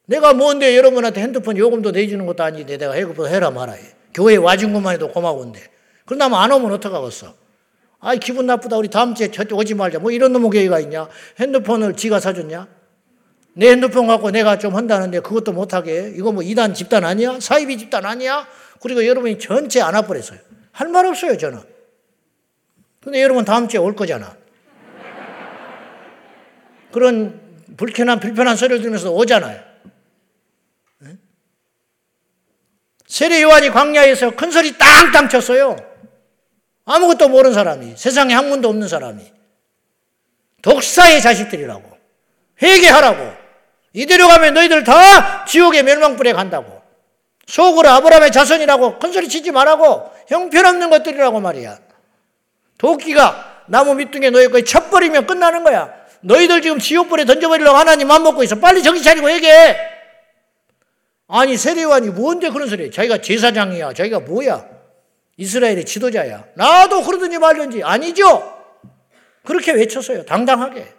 [0.06, 3.74] 내가 뭔데 여러분한테 핸드폰 요금도 내주는 것도 아닌데 내가 해고 해라 말아.
[4.14, 5.60] 교회 와준 것만 해도 고마운데.
[6.04, 7.34] 그러다면 안 오면 어떡하겠어?
[8.00, 8.76] 아이, 기분 나쁘다.
[8.76, 10.00] 우리 다음 주에 저쪽 오지 말자.
[10.00, 11.08] 뭐 이런 놈의 교회가 있냐?
[11.40, 12.68] 핸드폰을 지가 사줬냐?
[13.54, 16.12] 내 핸드폰 갖고 내가 좀 한다는데 그것도 못하게.
[16.16, 17.38] 이거 뭐 이단 집단 아니야?
[17.40, 18.46] 사이비 집단 아니야?
[18.80, 20.38] 그리고 여러분이 전체 안 와버렸어요.
[20.72, 21.60] 할 말 없어요, 저는.
[23.00, 24.36] 근데 여러분 다음 주에 올 거잖아.
[26.92, 27.40] 그런
[27.76, 29.72] 불편한, 불편한 소리를 들으면서 오잖아요.
[33.06, 35.76] 세례 요한이 광야에서 큰 소리 땅땅 쳤어요.
[36.86, 39.30] 아무것도 모르는 사람이, 세상에 학문도 없는 사람이.
[40.62, 41.98] 독사의 자식들이라고.
[42.62, 43.32] 회개하라고.
[43.92, 46.80] 이대로 가면 너희들 다 지옥의 멸망불에 간다고.
[47.46, 50.10] 속으로 아브라함의 자손이라고 큰 소리 치지 말라고.
[50.28, 51.78] 형편없는 것들이라고 말이야.
[52.78, 56.01] 도끼가 나무 밑둥에 놓여있고 쳐버리면 끝나는 거야.
[56.22, 58.58] 너희들 지금 지옥불에 던져버리려고 하나님 맘 먹고 있어.
[58.58, 59.76] 빨리 정신 차리고 얘기해.
[61.28, 62.90] 아니 세례요한이 뭔데 그런 소리?
[62.90, 63.92] 자기가 제사장이야.
[63.94, 64.66] 자기가 뭐야?
[65.36, 66.44] 이스라엘의 지도자야.
[66.54, 68.60] 나도 그러든지 말든지 아니죠.
[69.44, 70.24] 그렇게 외쳤어요.
[70.24, 70.92] 당당하게.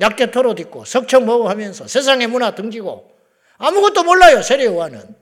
[0.00, 3.10] 약대 털옷 입고 석청 먹어하면서 세상의 문화 등지고
[3.58, 4.40] 아무것도 몰라요.
[4.42, 5.14] 세례요한은.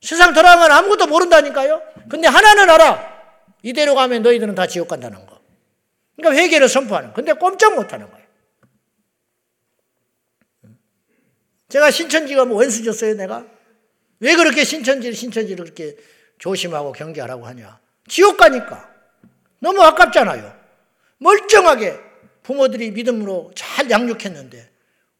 [0.00, 1.82] 세상 돌아가면 아무것도 모른다니까요.
[2.08, 3.14] 근데 하나는 알아.
[3.62, 5.33] 이대로 가면 너희들은 다 지옥 간다는 거.
[6.16, 7.12] 그러니까 회개를 선포하는.
[7.12, 8.24] 근데 꼼짝 못 하는 거예요.
[11.68, 13.46] 제가 신천지가 뭐 원수 줬어요, 내가?
[14.20, 15.96] 왜 그렇게 신천지를, 신천지를 그렇게
[16.38, 17.80] 조심하고 경계하라고 하냐?
[18.06, 18.92] 지옥 가니까.
[19.58, 20.54] 너무 아깝잖아요.
[21.18, 21.98] 멀쩡하게
[22.42, 24.74] 부모들이 믿음으로 잘 양육했는데,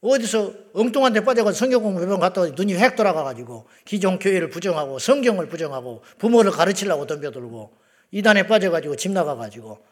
[0.04, 4.98] 어디서 엉뚱한 데 빠져가지고 성경 공부 몇번 갔다 와 눈이 획 돌아가가지고 기존 교회를 부정하고
[4.98, 7.72] 성경을 부정하고 부모를 가르치려고 덤벼들고
[8.11, 9.83] 이단에 빠져가지고 집 나가가지고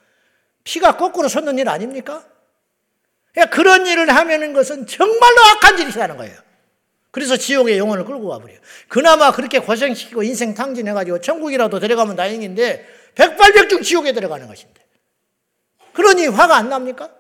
[0.65, 2.27] 피가 거꾸로 솟는 일 아닙니까?
[3.51, 6.39] 그런 일을 하면은 것은 정말로 악한 짓이라는 거예요.
[7.11, 8.59] 그래서 지옥의 영혼을 끌고 와버려요.
[8.89, 14.83] 그나마 그렇게 고생시키고 인생 탕진해가지고 천국이라도 데려가면 다행인데 백발백중 지옥에 들어가는 것인데.
[15.93, 17.15] 그러니 화가 안 납니까?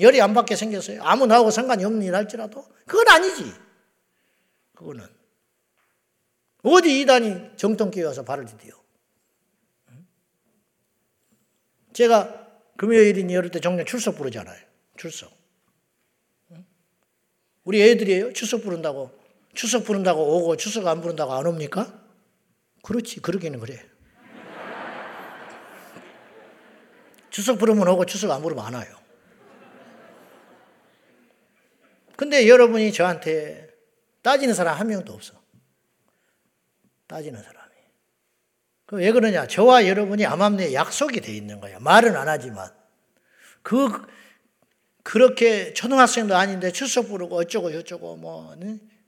[0.00, 1.02] 열이 안 받게 생겼어요.
[1.04, 2.66] 아무 나하고 상관이 없는 일 할지라도.
[2.86, 3.52] 그건 아니지.
[4.74, 5.06] 그거는.
[6.64, 8.72] 어디 이단이 정통교회 와서 발을 디뎌요.
[11.92, 12.41] 제가
[12.76, 14.58] 금요일이니 이럴 때 종종 출석 부르잖아요.
[14.96, 15.32] 출석.
[17.64, 18.32] 우리 애들이에요.
[18.32, 19.10] 출석 부른다고.
[19.54, 22.00] 출석 부른다고 오고 출석 안 부른다고 안 옵니까?
[22.82, 23.20] 그렇지.
[23.20, 23.84] 그러기는 그래.
[27.30, 28.96] 출석 부르면 오고 출석 안 부르면 안 와요.
[32.16, 33.68] 근데 여러분이 저한테
[34.22, 35.40] 따지는 사람 한 명도 없어.
[37.06, 37.61] 따지는 사람.
[38.92, 39.46] 왜 그러냐?
[39.46, 41.78] 저와 여러분이 암암리에 약속이 돼 있는 거야.
[41.78, 42.70] 말은 안 하지만.
[43.62, 43.90] 그,
[45.02, 48.54] 그렇게 초등학생도 아닌데 출석 부르고 어쩌고 저쩌고 뭐,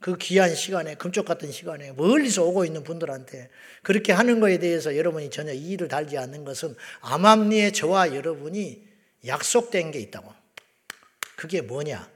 [0.00, 3.50] 그 귀한 시간에, 금쪽 같은 시간에 멀리서 오고 있는 분들한테
[3.82, 8.88] 그렇게 하는 거에 대해서 여러분이 전혀 이의를 달지 않는 것은 암암리에 저와 여러분이
[9.26, 10.32] 약속된 게 있다고.
[11.36, 12.10] 그게 뭐냐?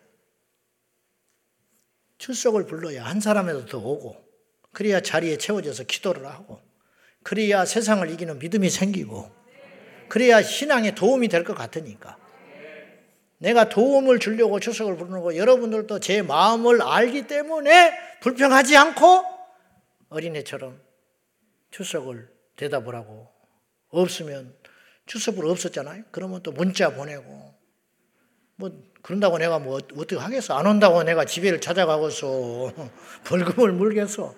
[2.16, 4.16] 출석을 불러야 한 사람이라도 더 오고,
[4.72, 6.66] 그래야 자리에 채워져서 기도를 하고,
[7.22, 9.30] 그래야 세상을 이기는 믿음이 생기고
[10.08, 12.16] 그래야 신앙에 도움이 될 것 같으니까.
[13.38, 19.24] 내가 도움을 주려고 추석을 부르는 거 여러분들도 제 마음을 알기 때문에 불평하지 않고
[20.08, 20.80] 어린애처럼
[21.70, 23.28] 추석을 대답을 하고
[23.90, 24.56] 없으면
[25.06, 26.04] 추석을 없었잖아요.
[26.10, 27.54] 그러면 또 문자 보내고
[28.56, 30.54] 뭐 그런다고 내가 뭐 어떻게 하겠어?
[30.54, 32.72] 안 온다고 내가 집에를 찾아가고서
[33.24, 34.34] 벌금을 물겠어.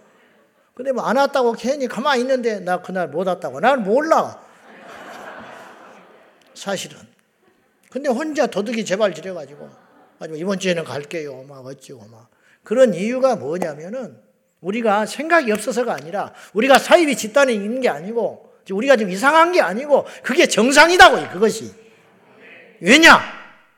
[0.80, 3.60] 근데 뭐 안 왔다고 괜히 가만히 있는데 나 그날 못 왔다고.
[3.60, 4.40] 난 몰라.
[6.54, 6.96] 사실은.
[7.90, 9.68] 근데 혼자 도둑이 제발 지려가지고
[10.36, 11.42] 이번 주에는 갈게요.
[11.42, 12.30] 막 어찌고 막.
[12.62, 14.16] 그런 이유가 뭐냐면은
[14.62, 20.06] 우리가 생각이 없어서가 아니라 우리가 사입이 집단에 있는 게 아니고 우리가 좀 이상한 게 아니고
[20.22, 21.74] 그게 정상이다고 그것이.
[22.80, 23.20] 왜냐?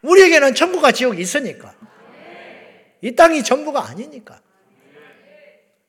[0.02, 1.74] 우리에게는 천국과 지옥이 있으니까.
[3.00, 4.40] 이 땅이 전부가 아니니까.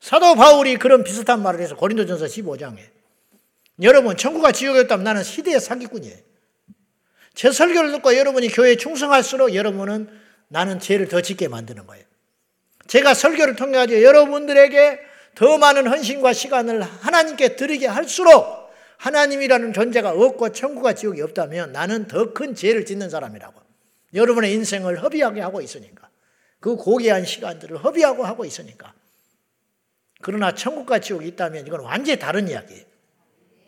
[0.04, 2.76] 사도 바울이 그런 비슷한 말을 해서 고린도전서 15장에
[3.80, 6.18] 여러분 천국과 지옥이었다면 나는 시대의 사기꾼이에요.
[7.32, 10.10] 제 설교를 듣고 여러분이 교회에 충성할수록 여러분은
[10.48, 12.04] 나는 죄를 더 짓게 만드는 거예요.
[12.86, 15.00] 제가 설교를 통해 가지고 여러분들에게
[15.36, 22.34] 더 많은 헌신과 시간을 하나님께 드리게 할수록 하나님이라는 존재가 없고 천국과 지옥이 없다면 나는 더
[22.34, 23.58] 큰 죄를 짓는 사람이라고.
[24.12, 26.10] 여러분의 인생을 허비하게 하고 있으니까.
[26.60, 28.92] 그 고귀한 시간들을 허비하고 하고 있으니까.
[30.24, 32.82] 그러나 천국과 지옥이 있다면 이건 완전히 다른 이야기예요.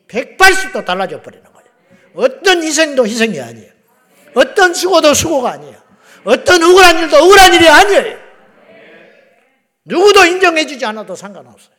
[0.08, 1.68] 180도 달라져 버리는 거예요.
[2.14, 3.70] 어떤 희생도 희생이 아니에요.
[4.34, 5.76] 어떤 수고도 수고가 아니에요.
[6.24, 8.18] 어떤 억울한 일도 억울한 일이 아니에요.
[9.84, 11.76] 누구도 인정해주지 않아도 상관없어요.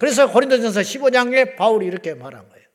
[0.00, 2.66] 그래서 고린도전서 15장에 바울이 이렇게 말한 거예요.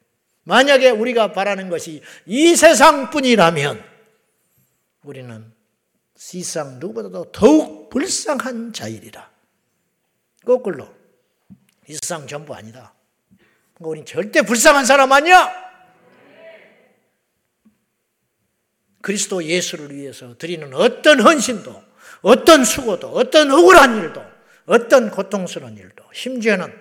[0.45, 3.83] 만약에 우리가 바라는 것이 이 세상뿐이라면
[5.03, 5.53] 우리는
[6.15, 9.32] 세상 누구보다도 더욱 불쌍한 자일이라.
[10.45, 10.93] 거꾸로
[11.87, 12.93] 이 세상 전부 아니다.
[13.73, 15.63] 그러니까 우리는 절대 불쌍한 사람 아니야.
[19.01, 21.83] 그리스도 예수를 위해서 드리는 어떤 헌신도,
[22.21, 24.23] 어떤 수고도, 어떤 억울한 일도,
[24.65, 26.73] 어떤 고통스러운 일도, 심지어는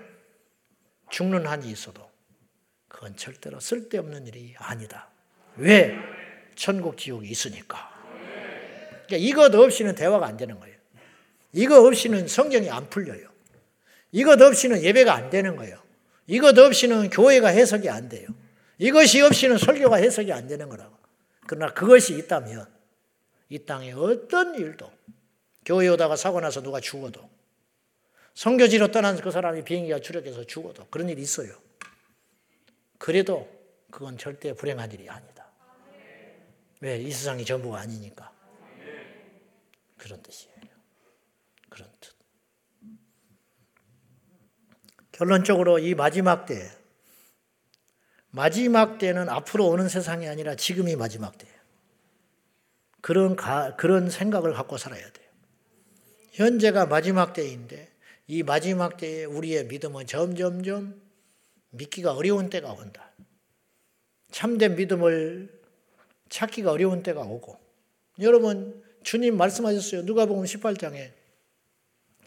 [1.10, 2.08] 죽는 한이 있어도
[2.86, 5.10] 그건 절대로 쓸데없는 일이 아니다.
[5.56, 5.98] 왜?
[6.54, 7.90] 천국 지옥이 있으니까.
[9.06, 10.76] 그러니까 이것 없이는 대화가 안 되는 거예요.
[11.52, 13.31] 이것 없이는 성경이 안 풀려요.
[14.12, 15.82] 이것 없이는 예배가 안 되는 거예요.
[16.26, 18.28] 이것 없이는 교회가 해석이 안 돼요.
[18.78, 20.96] 이것이 없이는 설교가 해석이 안 되는 거라고.
[21.46, 22.66] 그러나 그것이 있다면
[23.48, 24.90] 이 땅에 어떤 일도
[25.64, 27.28] 교회 오다가 사고 나서 누가 죽어도
[28.34, 31.54] 성교지로 떠난 그 사람이 비행기가 추락해서 죽어도 그런 일이 있어요.
[32.98, 33.48] 그래도
[33.90, 35.46] 그건 절대 불행한 일이 아니다.
[36.80, 36.98] 왜?
[36.98, 38.32] 이 세상이 전부가 아니니까.
[39.96, 40.56] 그런 뜻이에요.
[41.68, 42.21] 그런 뜻.
[45.22, 46.68] 결론적으로 이 마지막 때,
[48.30, 51.54] 마지막 때는 앞으로 오는 세상이 아니라 지금이 마지막 때예요.
[53.00, 55.28] 그런, 가, 그런 생각을 갖고 살아야 돼요.
[56.32, 57.88] 현재가 마지막 때인데
[58.26, 61.00] 이 마지막 때에 우리의 믿음은 점점점
[61.70, 63.12] 믿기가 어려운 때가 온다.
[64.32, 65.56] 참된 믿음을
[66.30, 67.60] 찾기가 어려운 때가 오고
[68.18, 70.02] 여러분 주님 말씀하셨어요.
[70.02, 71.12] 누가복음 18장에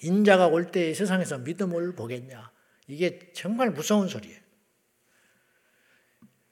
[0.01, 2.54] 인자가 올때 세상에서 믿음을 보겠냐.
[2.87, 4.39] 이게 정말 무서운 소리예요.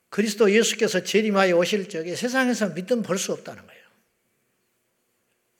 [0.09, 3.84] 그리스도 예수께서 재림하여 오실 적에 세상에서 믿음 볼 수 없다는 거예요.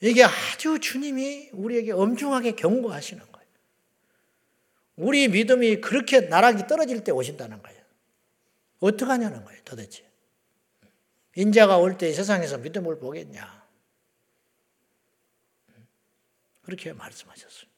[0.02, 3.48] 이게 아주 주님이 우리에게 엄중하게 경고하시는 거예요.
[4.96, 7.82] 우리 믿음이 그렇게 나락이 떨어질 때 오신다는 거예요.
[8.80, 10.08] 어떡하냐는 거예요, 도대체.
[11.36, 13.64] 인자가 올 때 세상에서 믿음을 보겠냐.
[16.62, 17.73] 그렇게 말씀하셨어요.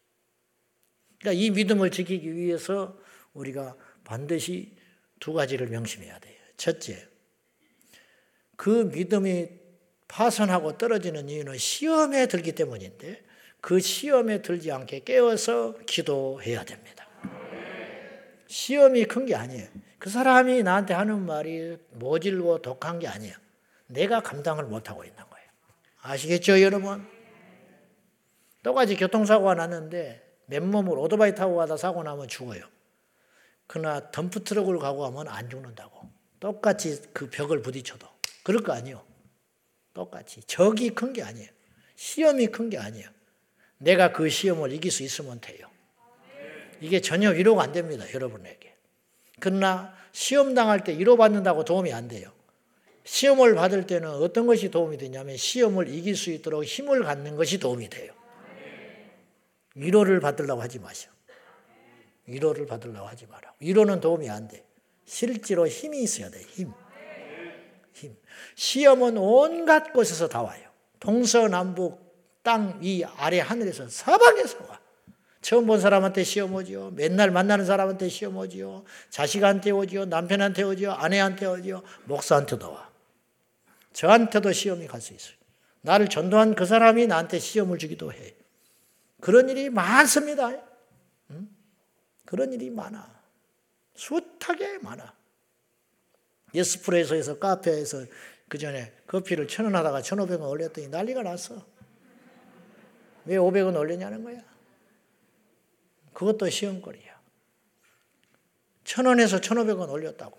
[1.26, 2.96] 그러니까 이 믿음을 지키기 위해서
[3.34, 4.78] 우리가 반드시
[5.20, 6.36] 두 가지를 명심해야 돼요.
[6.56, 7.08] 첫째,
[8.56, 9.50] 그 믿음이
[10.08, 13.24] 파선하고 떨어지는 이유는 시험에 들기 때문인데
[13.60, 17.08] 그 시험에 들지 않게 깨워서 기도해야 됩니다.
[18.46, 19.68] 시험이 큰 게 아니에요.
[19.98, 23.34] 그 사람이 나한테 하는 말이 모질고 독한 게 아니에요.
[23.88, 25.48] 내가 감당을 못하고 있는 거예요.
[26.02, 27.04] 아시겠죠, 여러분?
[28.62, 32.64] 똑같이 교통사고가 났는데 맨몸으로 오토바이 타고 가다 사고 나면 죽어요.
[33.68, 36.10] 그러나 덤프 트럭을 가고 가면 안 죽는다고.
[36.40, 38.08] 똑같이 그 벽을 부딪혀도.
[38.44, 39.04] 그럴 거 아니에요.
[39.94, 40.42] 똑같이.
[40.44, 41.50] 적이 큰 게 아니에요.
[41.96, 43.10] 시험이 큰 게 아니에요.
[43.78, 45.68] 내가 그 시험을 이길 수 있으면 돼요.
[46.82, 48.06] 이게 전혀 위로가 안 됩니다.
[48.14, 48.76] 여러분에게.
[49.40, 52.32] 그러나 시험 당할 때 위로받는다고 도움이 안 돼요.
[53.06, 57.90] 시험을 받을 때는 어떤 것이 도움이 되냐면 시험을 이길 수 있도록 힘을 갖는 것이 도움이
[57.90, 58.14] 돼요.
[59.76, 61.12] 위로를 받으려고 하지 마시오.
[62.26, 63.54] 위로를 받으려고 하지 마라.
[63.60, 64.66] 위로는 도움이 안 돼.
[65.06, 66.42] 실제로 힘이 있어야 돼.
[66.42, 66.74] 힘.
[67.94, 68.16] 힘.
[68.56, 70.68] 시험은 온갖 곳에서 다 와요.
[71.00, 72.04] 동서남북
[72.42, 74.80] 땅 위 아래 하늘에서 사방에서 와.
[75.42, 76.92] 처음 본 사람한테 시험 오지요.
[76.96, 78.84] 맨날 만나는 사람한테 시험 오지요.
[79.12, 80.06] 자식한테 오지요.
[80.06, 80.92] 남편한테 오지요.
[80.94, 81.84] 아내한테 오지요.
[82.06, 82.90] 목사한테도 와.
[83.94, 85.36] 저한테도 시험이 갈 수 있어요.
[85.82, 88.34] 나를 전도한 그 사람이 나한테 시험을 주기도 해.
[89.26, 90.52] 그런 일이 많습니다.
[91.32, 91.50] 응?
[92.26, 93.12] 그런 일이 많아.
[93.96, 95.16] 숱하게 많아.
[96.54, 98.06] 예스프레소에서 카페에서
[98.48, 101.66] 그 전에 커피를 천 원 하다가 천오백 원 올렸더니 난리가 났어.
[103.26, 104.44] 왜 오백 원 올렸냐는 거야.
[106.14, 107.20] 그것도 시험거리야.
[108.84, 110.38] 천 원에서 천오백 원 올렸다고.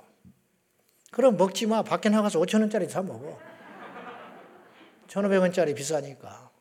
[1.10, 1.82] 그럼 먹지 마.
[1.82, 3.36] 밖에 나가서 오천 원짜리 사 먹어.
[5.08, 6.54] 천오백 원짜리 비싸니까.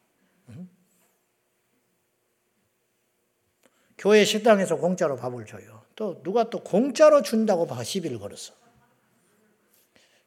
[4.05, 5.81] 교회 식당에서 공짜로 밥을 줘요.
[5.95, 8.53] 또 누가 또 공짜로 준다고 시비를 걸었어.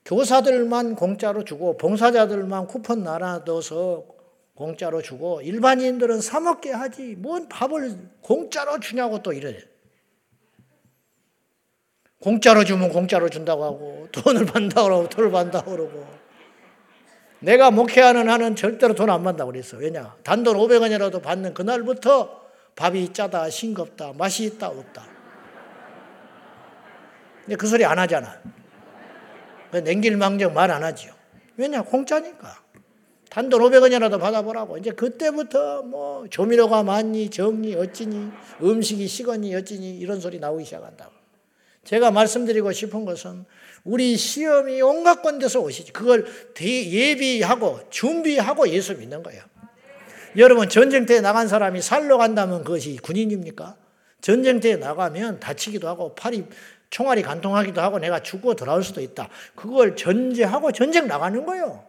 [0.05, 4.05] 교사들만 공짜로 주고 봉사자들만 쿠폰 나눠둬서
[4.57, 9.57] 공짜로 주고 일반인들은 사 먹게 하지 뭔 밥을 공짜로 주냐고 또 이래.
[12.21, 16.05] 공짜로 주면 공짜로 준다고 하고 돈을 받는다고 그러고 돈을 받는다고 그러고
[17.39, 19.77] 내가 목회하는 한은 절대로 돈 안 받는다고 그랬어.
[19.77, 20.17] 왜냐?
[20.25, 22.48] 단돈 500원이라도 받는 그날부터
[22.79, 25.05] 밥이 짜다, 싱겁다, 맛이 있다, 없다.
[27.41, 28.41] 근데 그 소리 안 하잖아.
[29.73, 31.13] 냉길망정 말 안 하지요.
[31.57, 31.83] 왜냐?
[31.83, 32.63] 공짜니까.
[33.31, 34.79] 단돈 500원이라도 받아보라고.
[34.79, 38.31] 이제 그때부터 뭐 조미료가 많니, 적니, 어찌니,
[38.63, 41.13] 음식이 식었니, 어찌니 이런 소리 나오기 시작한다고.
[41.83, 43.45] 제가 말씀드리고 싶은 것은
[43.83, 45.93] 우리 시험이 온갖 건데서 오시지.
[45.93, 46.27] 그걸
[46.61, 49.43] 예비하고 준비하고 예수 믿는 거예요.
[50.39, 53.77] 여러분 전쟁터에 나간 사람이 살러 간다면 그것이 군인입니까?
[54.21, 56.47] 전쟁터에 나가면 다치기도 하고 팔이
[56.91, 59.29] 총알이 간통하기도 하고 내가 죽고 돌아올 수도 있다.
[59.55, 61.85] 그걸 전제하고 전쟁 나가는 거예요.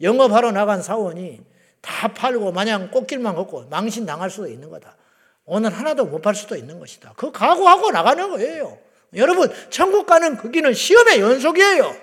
[0.00, 1.40] 영업하러 나간 사원이
[1.80, 4.96] 다 팔고 마냥 꽃길만 걷고 망신 당할 수도 있는 거다.
[5.44, 7.12] 오늘 하나도 못 팔 수도 있는 것이다.
[7.16, 8.78] 그 각오하고 나가는 거예요.
[9.14, 11.94] 여러분, 천국 가는 그 길은 시험의 연속이에요.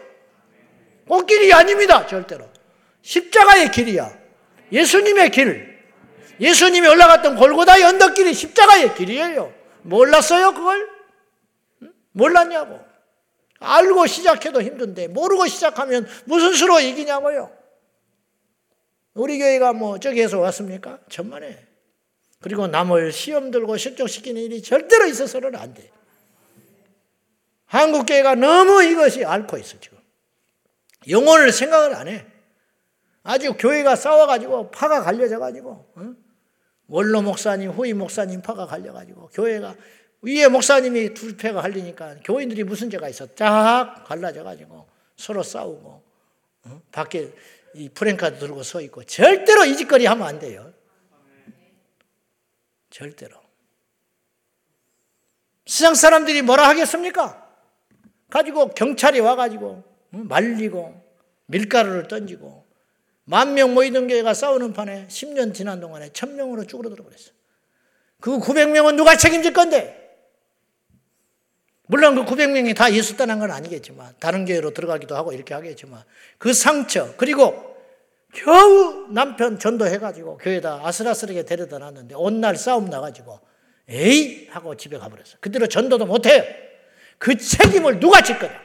[1.07, 2.47] 꽃길이 아닙니다, 절대로.
[3.01, 4.20] 십자가의 길이야.
[4.72, 5.80] 예수님의 길.
[6.39, 9.53] 예수님이 올라갔던 골고다의 언덕길이 십자가의 길이에요.
[9.84, 10.89] 몰랐어요, 그걸?
[12.11, 12.80] 몰랐냐고.
[13.59, 17.55] 알고 시작해도 힘든데, 모르고 시작하면 무슨 수로 이기냐고요.
[19.13, 20.99] 우리 교회가 뭐 저기에서 왔습니까?
[21.09, 21.67] 천만에.
[22.39, 25.91] 그리고 남을 시험 들고 실족시키는 일이 절대로 있어서는 안 돼.
[27.65, 29.99] 한국교회가 너무 이것이 앓고 있어, 지금.
[31.07, 32.26] 영혼을 생각을 안 해.
[33.24, 36.15] 아주 교회가 싸워가지고 파가 갈려져가지고, 어?
[36.88, 39.76] 원로 목사님, 후임 목사님 파가 갈려가지고, 교회가
[40.22, 43.34] 위에 목사님이 두 패가 갈리니까 교인들이 무슨 죄가 있어?
[43.36, 46.03] 쫙 갈라져가지고 서로 싸우고,
[46.65, 46.82] 어?
[46.91, 47.34] 밖에
[47.74, 50.74] 이 프랭카드 들고 서 있고, 절대로 이 짓거리 하면 안 돼요.
[52.89, 53.38] 절대로.
[55.65, 57.47] 세상 사람들이 뭐라 하겠습니까?
[58.30, 61.01] 가지고 경찰이 와가지고 말리고
[61.45, 62.61] 밀가루를 던지고
[63.24, 67.32] 만 명 모이던 교회가 싸우는 판에 10년 지난 동안에 1000명으로 쭈그러들어 버렸어.
[68.19, 69.97] 그 900명은 누가 책임질 건데?
[71.88, 76.03] 물론 그 900명이 다 예수 떠난 건 아니겠지만 다른 교회로 들어가기도 하고 이렇게 하겠지만
[76.38, 77.76] 그 상처 그리고
[78.34, 83.39] 겨우 남편 전도해가지고 교회에다 아슬아슬하게 데려다 놨는데 온날 싸움 나가지고
[83.89, 85.38] 에이 하고 집에 가버렸어.
[85.41, 86.43] 그대로 전도도 못해요.
[87.17, 88.57] 그 책임을 누가 질 거냐?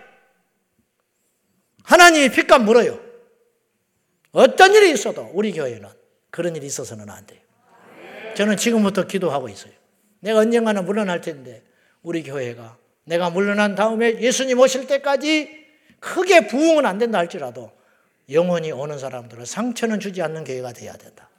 [1.82, 3.05] 하나님이 핏값 물어요.
[4.36, 5.88] 어떤 일이 있어도 우리 교회는
[6.30, 7.40] 그런 일이 있어서는 안 돼요.
[8.34, 9.72] 저는 지금부터 기도하고 있어요.
[10.20, 11.62] 내가 언젠가는 물러날 텐데
[12.02, 15.64] 우리 교회가 내가 물러난 다음에 예수님 오실 때까지
[16.00, 17.72] 크게 부흥은 안 된다 할지라도
[18.30, 21.30] 영원히 오는 사람들은 상처는 주지 않는 교회가 돼야 된다.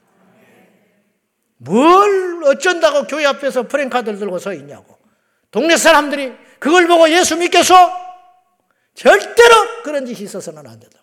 [1.58, 4.98] 뭘 어쩐다고 교회 앞에서 프랭카드를 들고 서 있냐고.
[5.52, 7.76] 동네 사람들이 그걸 보고 예수 믿겠어?
[8.96, 10.97] 절대로 그런 짓이 있어서는 안 된다.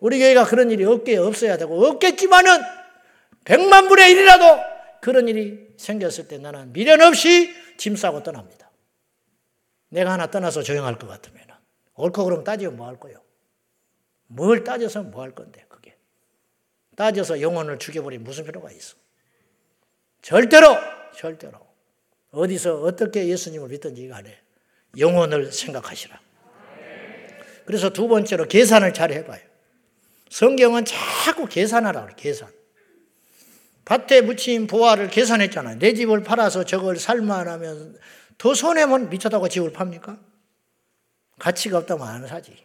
[0.00, 2.60] 우리 교회가 그런 일이 없게 없어야 되고 없겠지만은
[3.44, 4.44] 백만 분의 일이라도
[5.00, 8.70] 그런 일이 생겼을 때 나는 미련 없이 짐 싸고 떠납니다.
[9.90, 11.38] 내가 하나 떠나서 조용할 것 같으면
[11.94, 13.20] 옳고 그럼 따지면 뭐 할 거요?
[14.28, 15.96] 뭘 따져서 뭐 할 건데, 그게.
[16.96, 18.96] 따져서 영혼을 죽여버리면 무슨 필요가 있어.
[20.22, 20.76] 절대로,
[21.16, 21.58] 절대로.
[22.30, 24.38] 어디서 어떻게 예수님을 믿든지 간에
[24.98, 26.20] 영혼을 생각하시라.
[27.64, 29.40] 그래서 두 번째로 계산을 잘 해봐요.
[30.30, 32.48] 성경은 자꾸 계산하라 그래, 계산.
[33.84, 35.78] 밭에 묻힌 보화를 계산했잖아요.
[35.78, 37.98] 내 집을 팔아서 저걸 살만 하면
[38.36, 40.18] 더 손해면 미쳤다고 집을 팝니까?
[41.38, 42.56] 가치가 없다면 안 사지.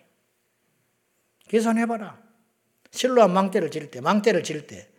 [1.47, 2.21] 계산해봐라.
[2.91, 4.89] 실로한 망대를 지을 때, 망대를 지을 때,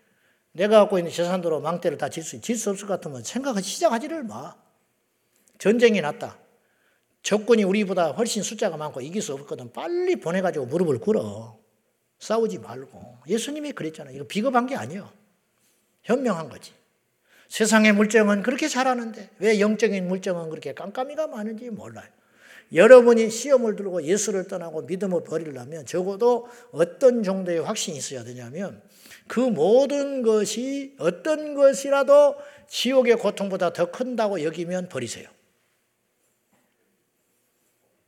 [0.53, 4.23] 내가 갖고 있는 재산으로 망대를 다 질 수, 질 수 없을 것 같으면 생각 시작하지를
[4.25, 4.55] 마.
[5.59, 6.39] 전쟁이 났다.
[7.23, 9.73] 적군이 우리보다 훨씬 숫자가 많고 이길 수 없거든.
[9.73, 11.59] 빨리 보내가지고 무릎을 꿇어.
[12.25, 13.19] 싸우지 말고.
[13.29, 14.17] 예수님이 그랬잖아요.
[14.17, 15.11] 이거 비겁한 게 아니에요.
[16.05, 16.73] 현명한 거지.
[17.49, 22.09] 세상의 물정은 그렇게 잘하는데 왜 영적인 물정은 그렇게 깜깜이가 많은지 몰라요.
[22.73, 28.81] 여러분이 시험을 들고 예수를 떠나고 믿음을 버리려면 적어도 어떤 정도의 확신이 있어야 되냐면
[29.29, 32.37] 그 모든 것이 어떤 것이라도
[32.69, 35.29] 지옥의 고통보다 더 큰다고 여기면 버리세요.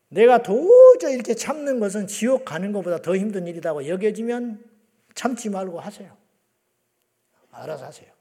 [0.08, 4.64] 내가 도저히 이렇게 참는 것은 지옥 가는 것보다 더 힘든 일이라고 여겨지면
[5.14, 6.16] 참지 말고 하세요.
[7.50, 8.16] 알아서 하세요.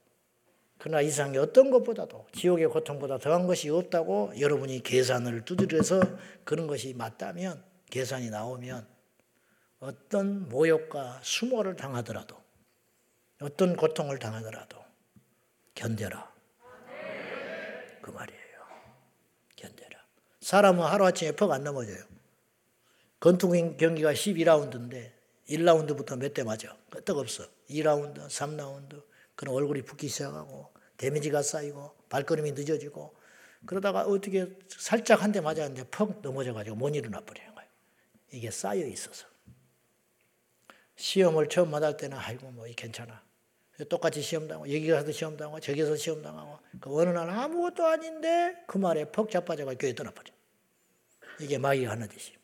[0.78, 6.00] 그러나 이상의 어떤 것보다도 지옥의 고통보다 더한 것이 없다고 여러분이 계산을 두드려서
[6.44, 8.86] 그런 것이 맞다면 계산이 나오면
[9.78, 12.36] 어떤 모욕과 수모를 당하더라도
[13.40, 14.78] 어떤 고통을 당하더라도
[15.74, 16.34] 견뎌라.
[18.00, 18.45] 그 말이에요.
[20.46, 22.04] 사람은 하루아침에 퍽 안 넘어져요.
[23.18, 25.10] 권투 경기가 12라운드인데
[25.48, 26.76] 1라운드부터 몇 대 맞아.
[26.88, 27.42] 끄떡없어.
[27.68, 29.02] 2라운드, 3라운드.
[29.34, 33.16] 그럼 얼굴이 붓기 시작하고 데미지가 쌓이고 발걸음이 늦어지고
[33.66, 37.68] 그러다가 어떻게 살짝 한 대 맞았는데 퍽 넘어져가지고 못 일어나 버리는 거예요.
[38.30, 39.26] 이게 쌓여 있어서.
[40.94, 43.20] 시험을 처음 맞을 때는 아이고 뭐 괜찮아.
[43.88, 47.84] 똑같이 시험 당하고 여기 가서 시험 당하고 저기 서 시험 당하고 그 어느 날 아무것도
[47.84, 50.35] 아닌데 그 말에 퍽 자빠져가 교회 떠나버려.
[51.40, 52.36] 이게 마귀가 하는 짓이.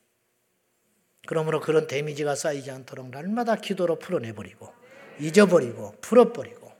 [1.25, 4.73] 그러므로 그런 데미지가 쌓이지 않도록 날마다 기도로 풀어내버리고
[5.19, 6.71] 잊어버리고 풀어버리고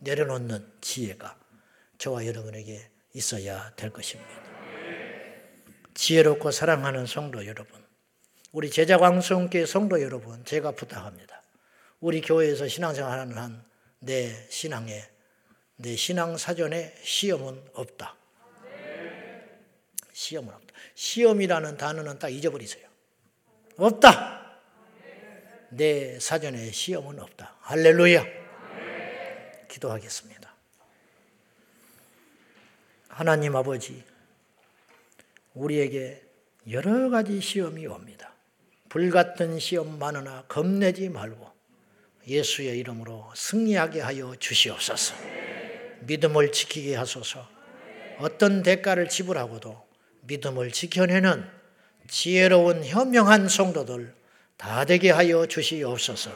[0.00, 1.38] 내려놓는 지혜가
[1.98, 4.30] 저와 여러분에게 있어야 될 것입니다.
[5.94, 7.84] 지혜롭고 사랑하는 성도 여러분,
[8.52, 11.42] 우리 제자광성교회 성도 여러분, 제가 부탁합니다.
[12.00, 15.04] 우리 교회에서 신앙생활하는 한 내 신앙에
[15.76, 18.16] 내 신앙 사전에 시험은 없다.
[20.12, 20.69] 시험은 없다.
[20.94, 22.86] 시험이라는 단어는 딱 잊어버리세요.
[23.76, 24.58] 없다.
[25.70, 27.56] 내 사전에 시험은 없다.
[27.60, 28.24] 할렐루야.
[29.68, 30.54] 기도하겠습니다.
[33.08, 34.02] 하나님 아버지,
[35.54, 36.22] 우리에게
[36.70, 38.34] 여러 가지 시험이 옵니다.
[38.88, 41.50] 불같은 시험 많으나 겁내지 말고
[42.26, 45.14] 예수의 이름으로 승리하게 하여 주시옵소서.
[46.00, 47.48] 믿음을 지키게 하소서.
[48.18, 49.89] 어떤 대가를 지불하고도
[50.30, 51.44] 믿음을 지켜내는
[52.08, 54.14] 지혜로운 현명한 성도들
[54.56, 56.30] 다 되게 하여 주시옵소서.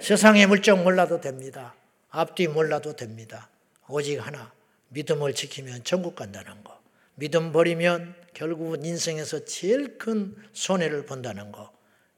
[0.00, 1.74] 세상의 물정 몰라도 됩니다.
[2.10, 3.48] 앞뒤 몰라도 됩니다.
[3.88, 4.52] 오직 하나
[4.88, 6.78] 믿음을 지키면 천국 간다는 거.
[7.14, 11.72] 믿음 버리면 결국은 인생에서 제일 큰 손해를 본다는 거.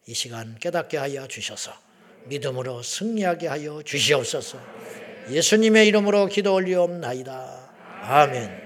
[0.07, 1.73] 이 시간 깨닫게 하여 주셔서
[2.25, 4.59] 믿음으로 승리하게 하여 주시옵소서.
[5.31, 7.71] 예수님의 이름으로 기도 올리옵나이다.
[8.03, 8.62] 아멘.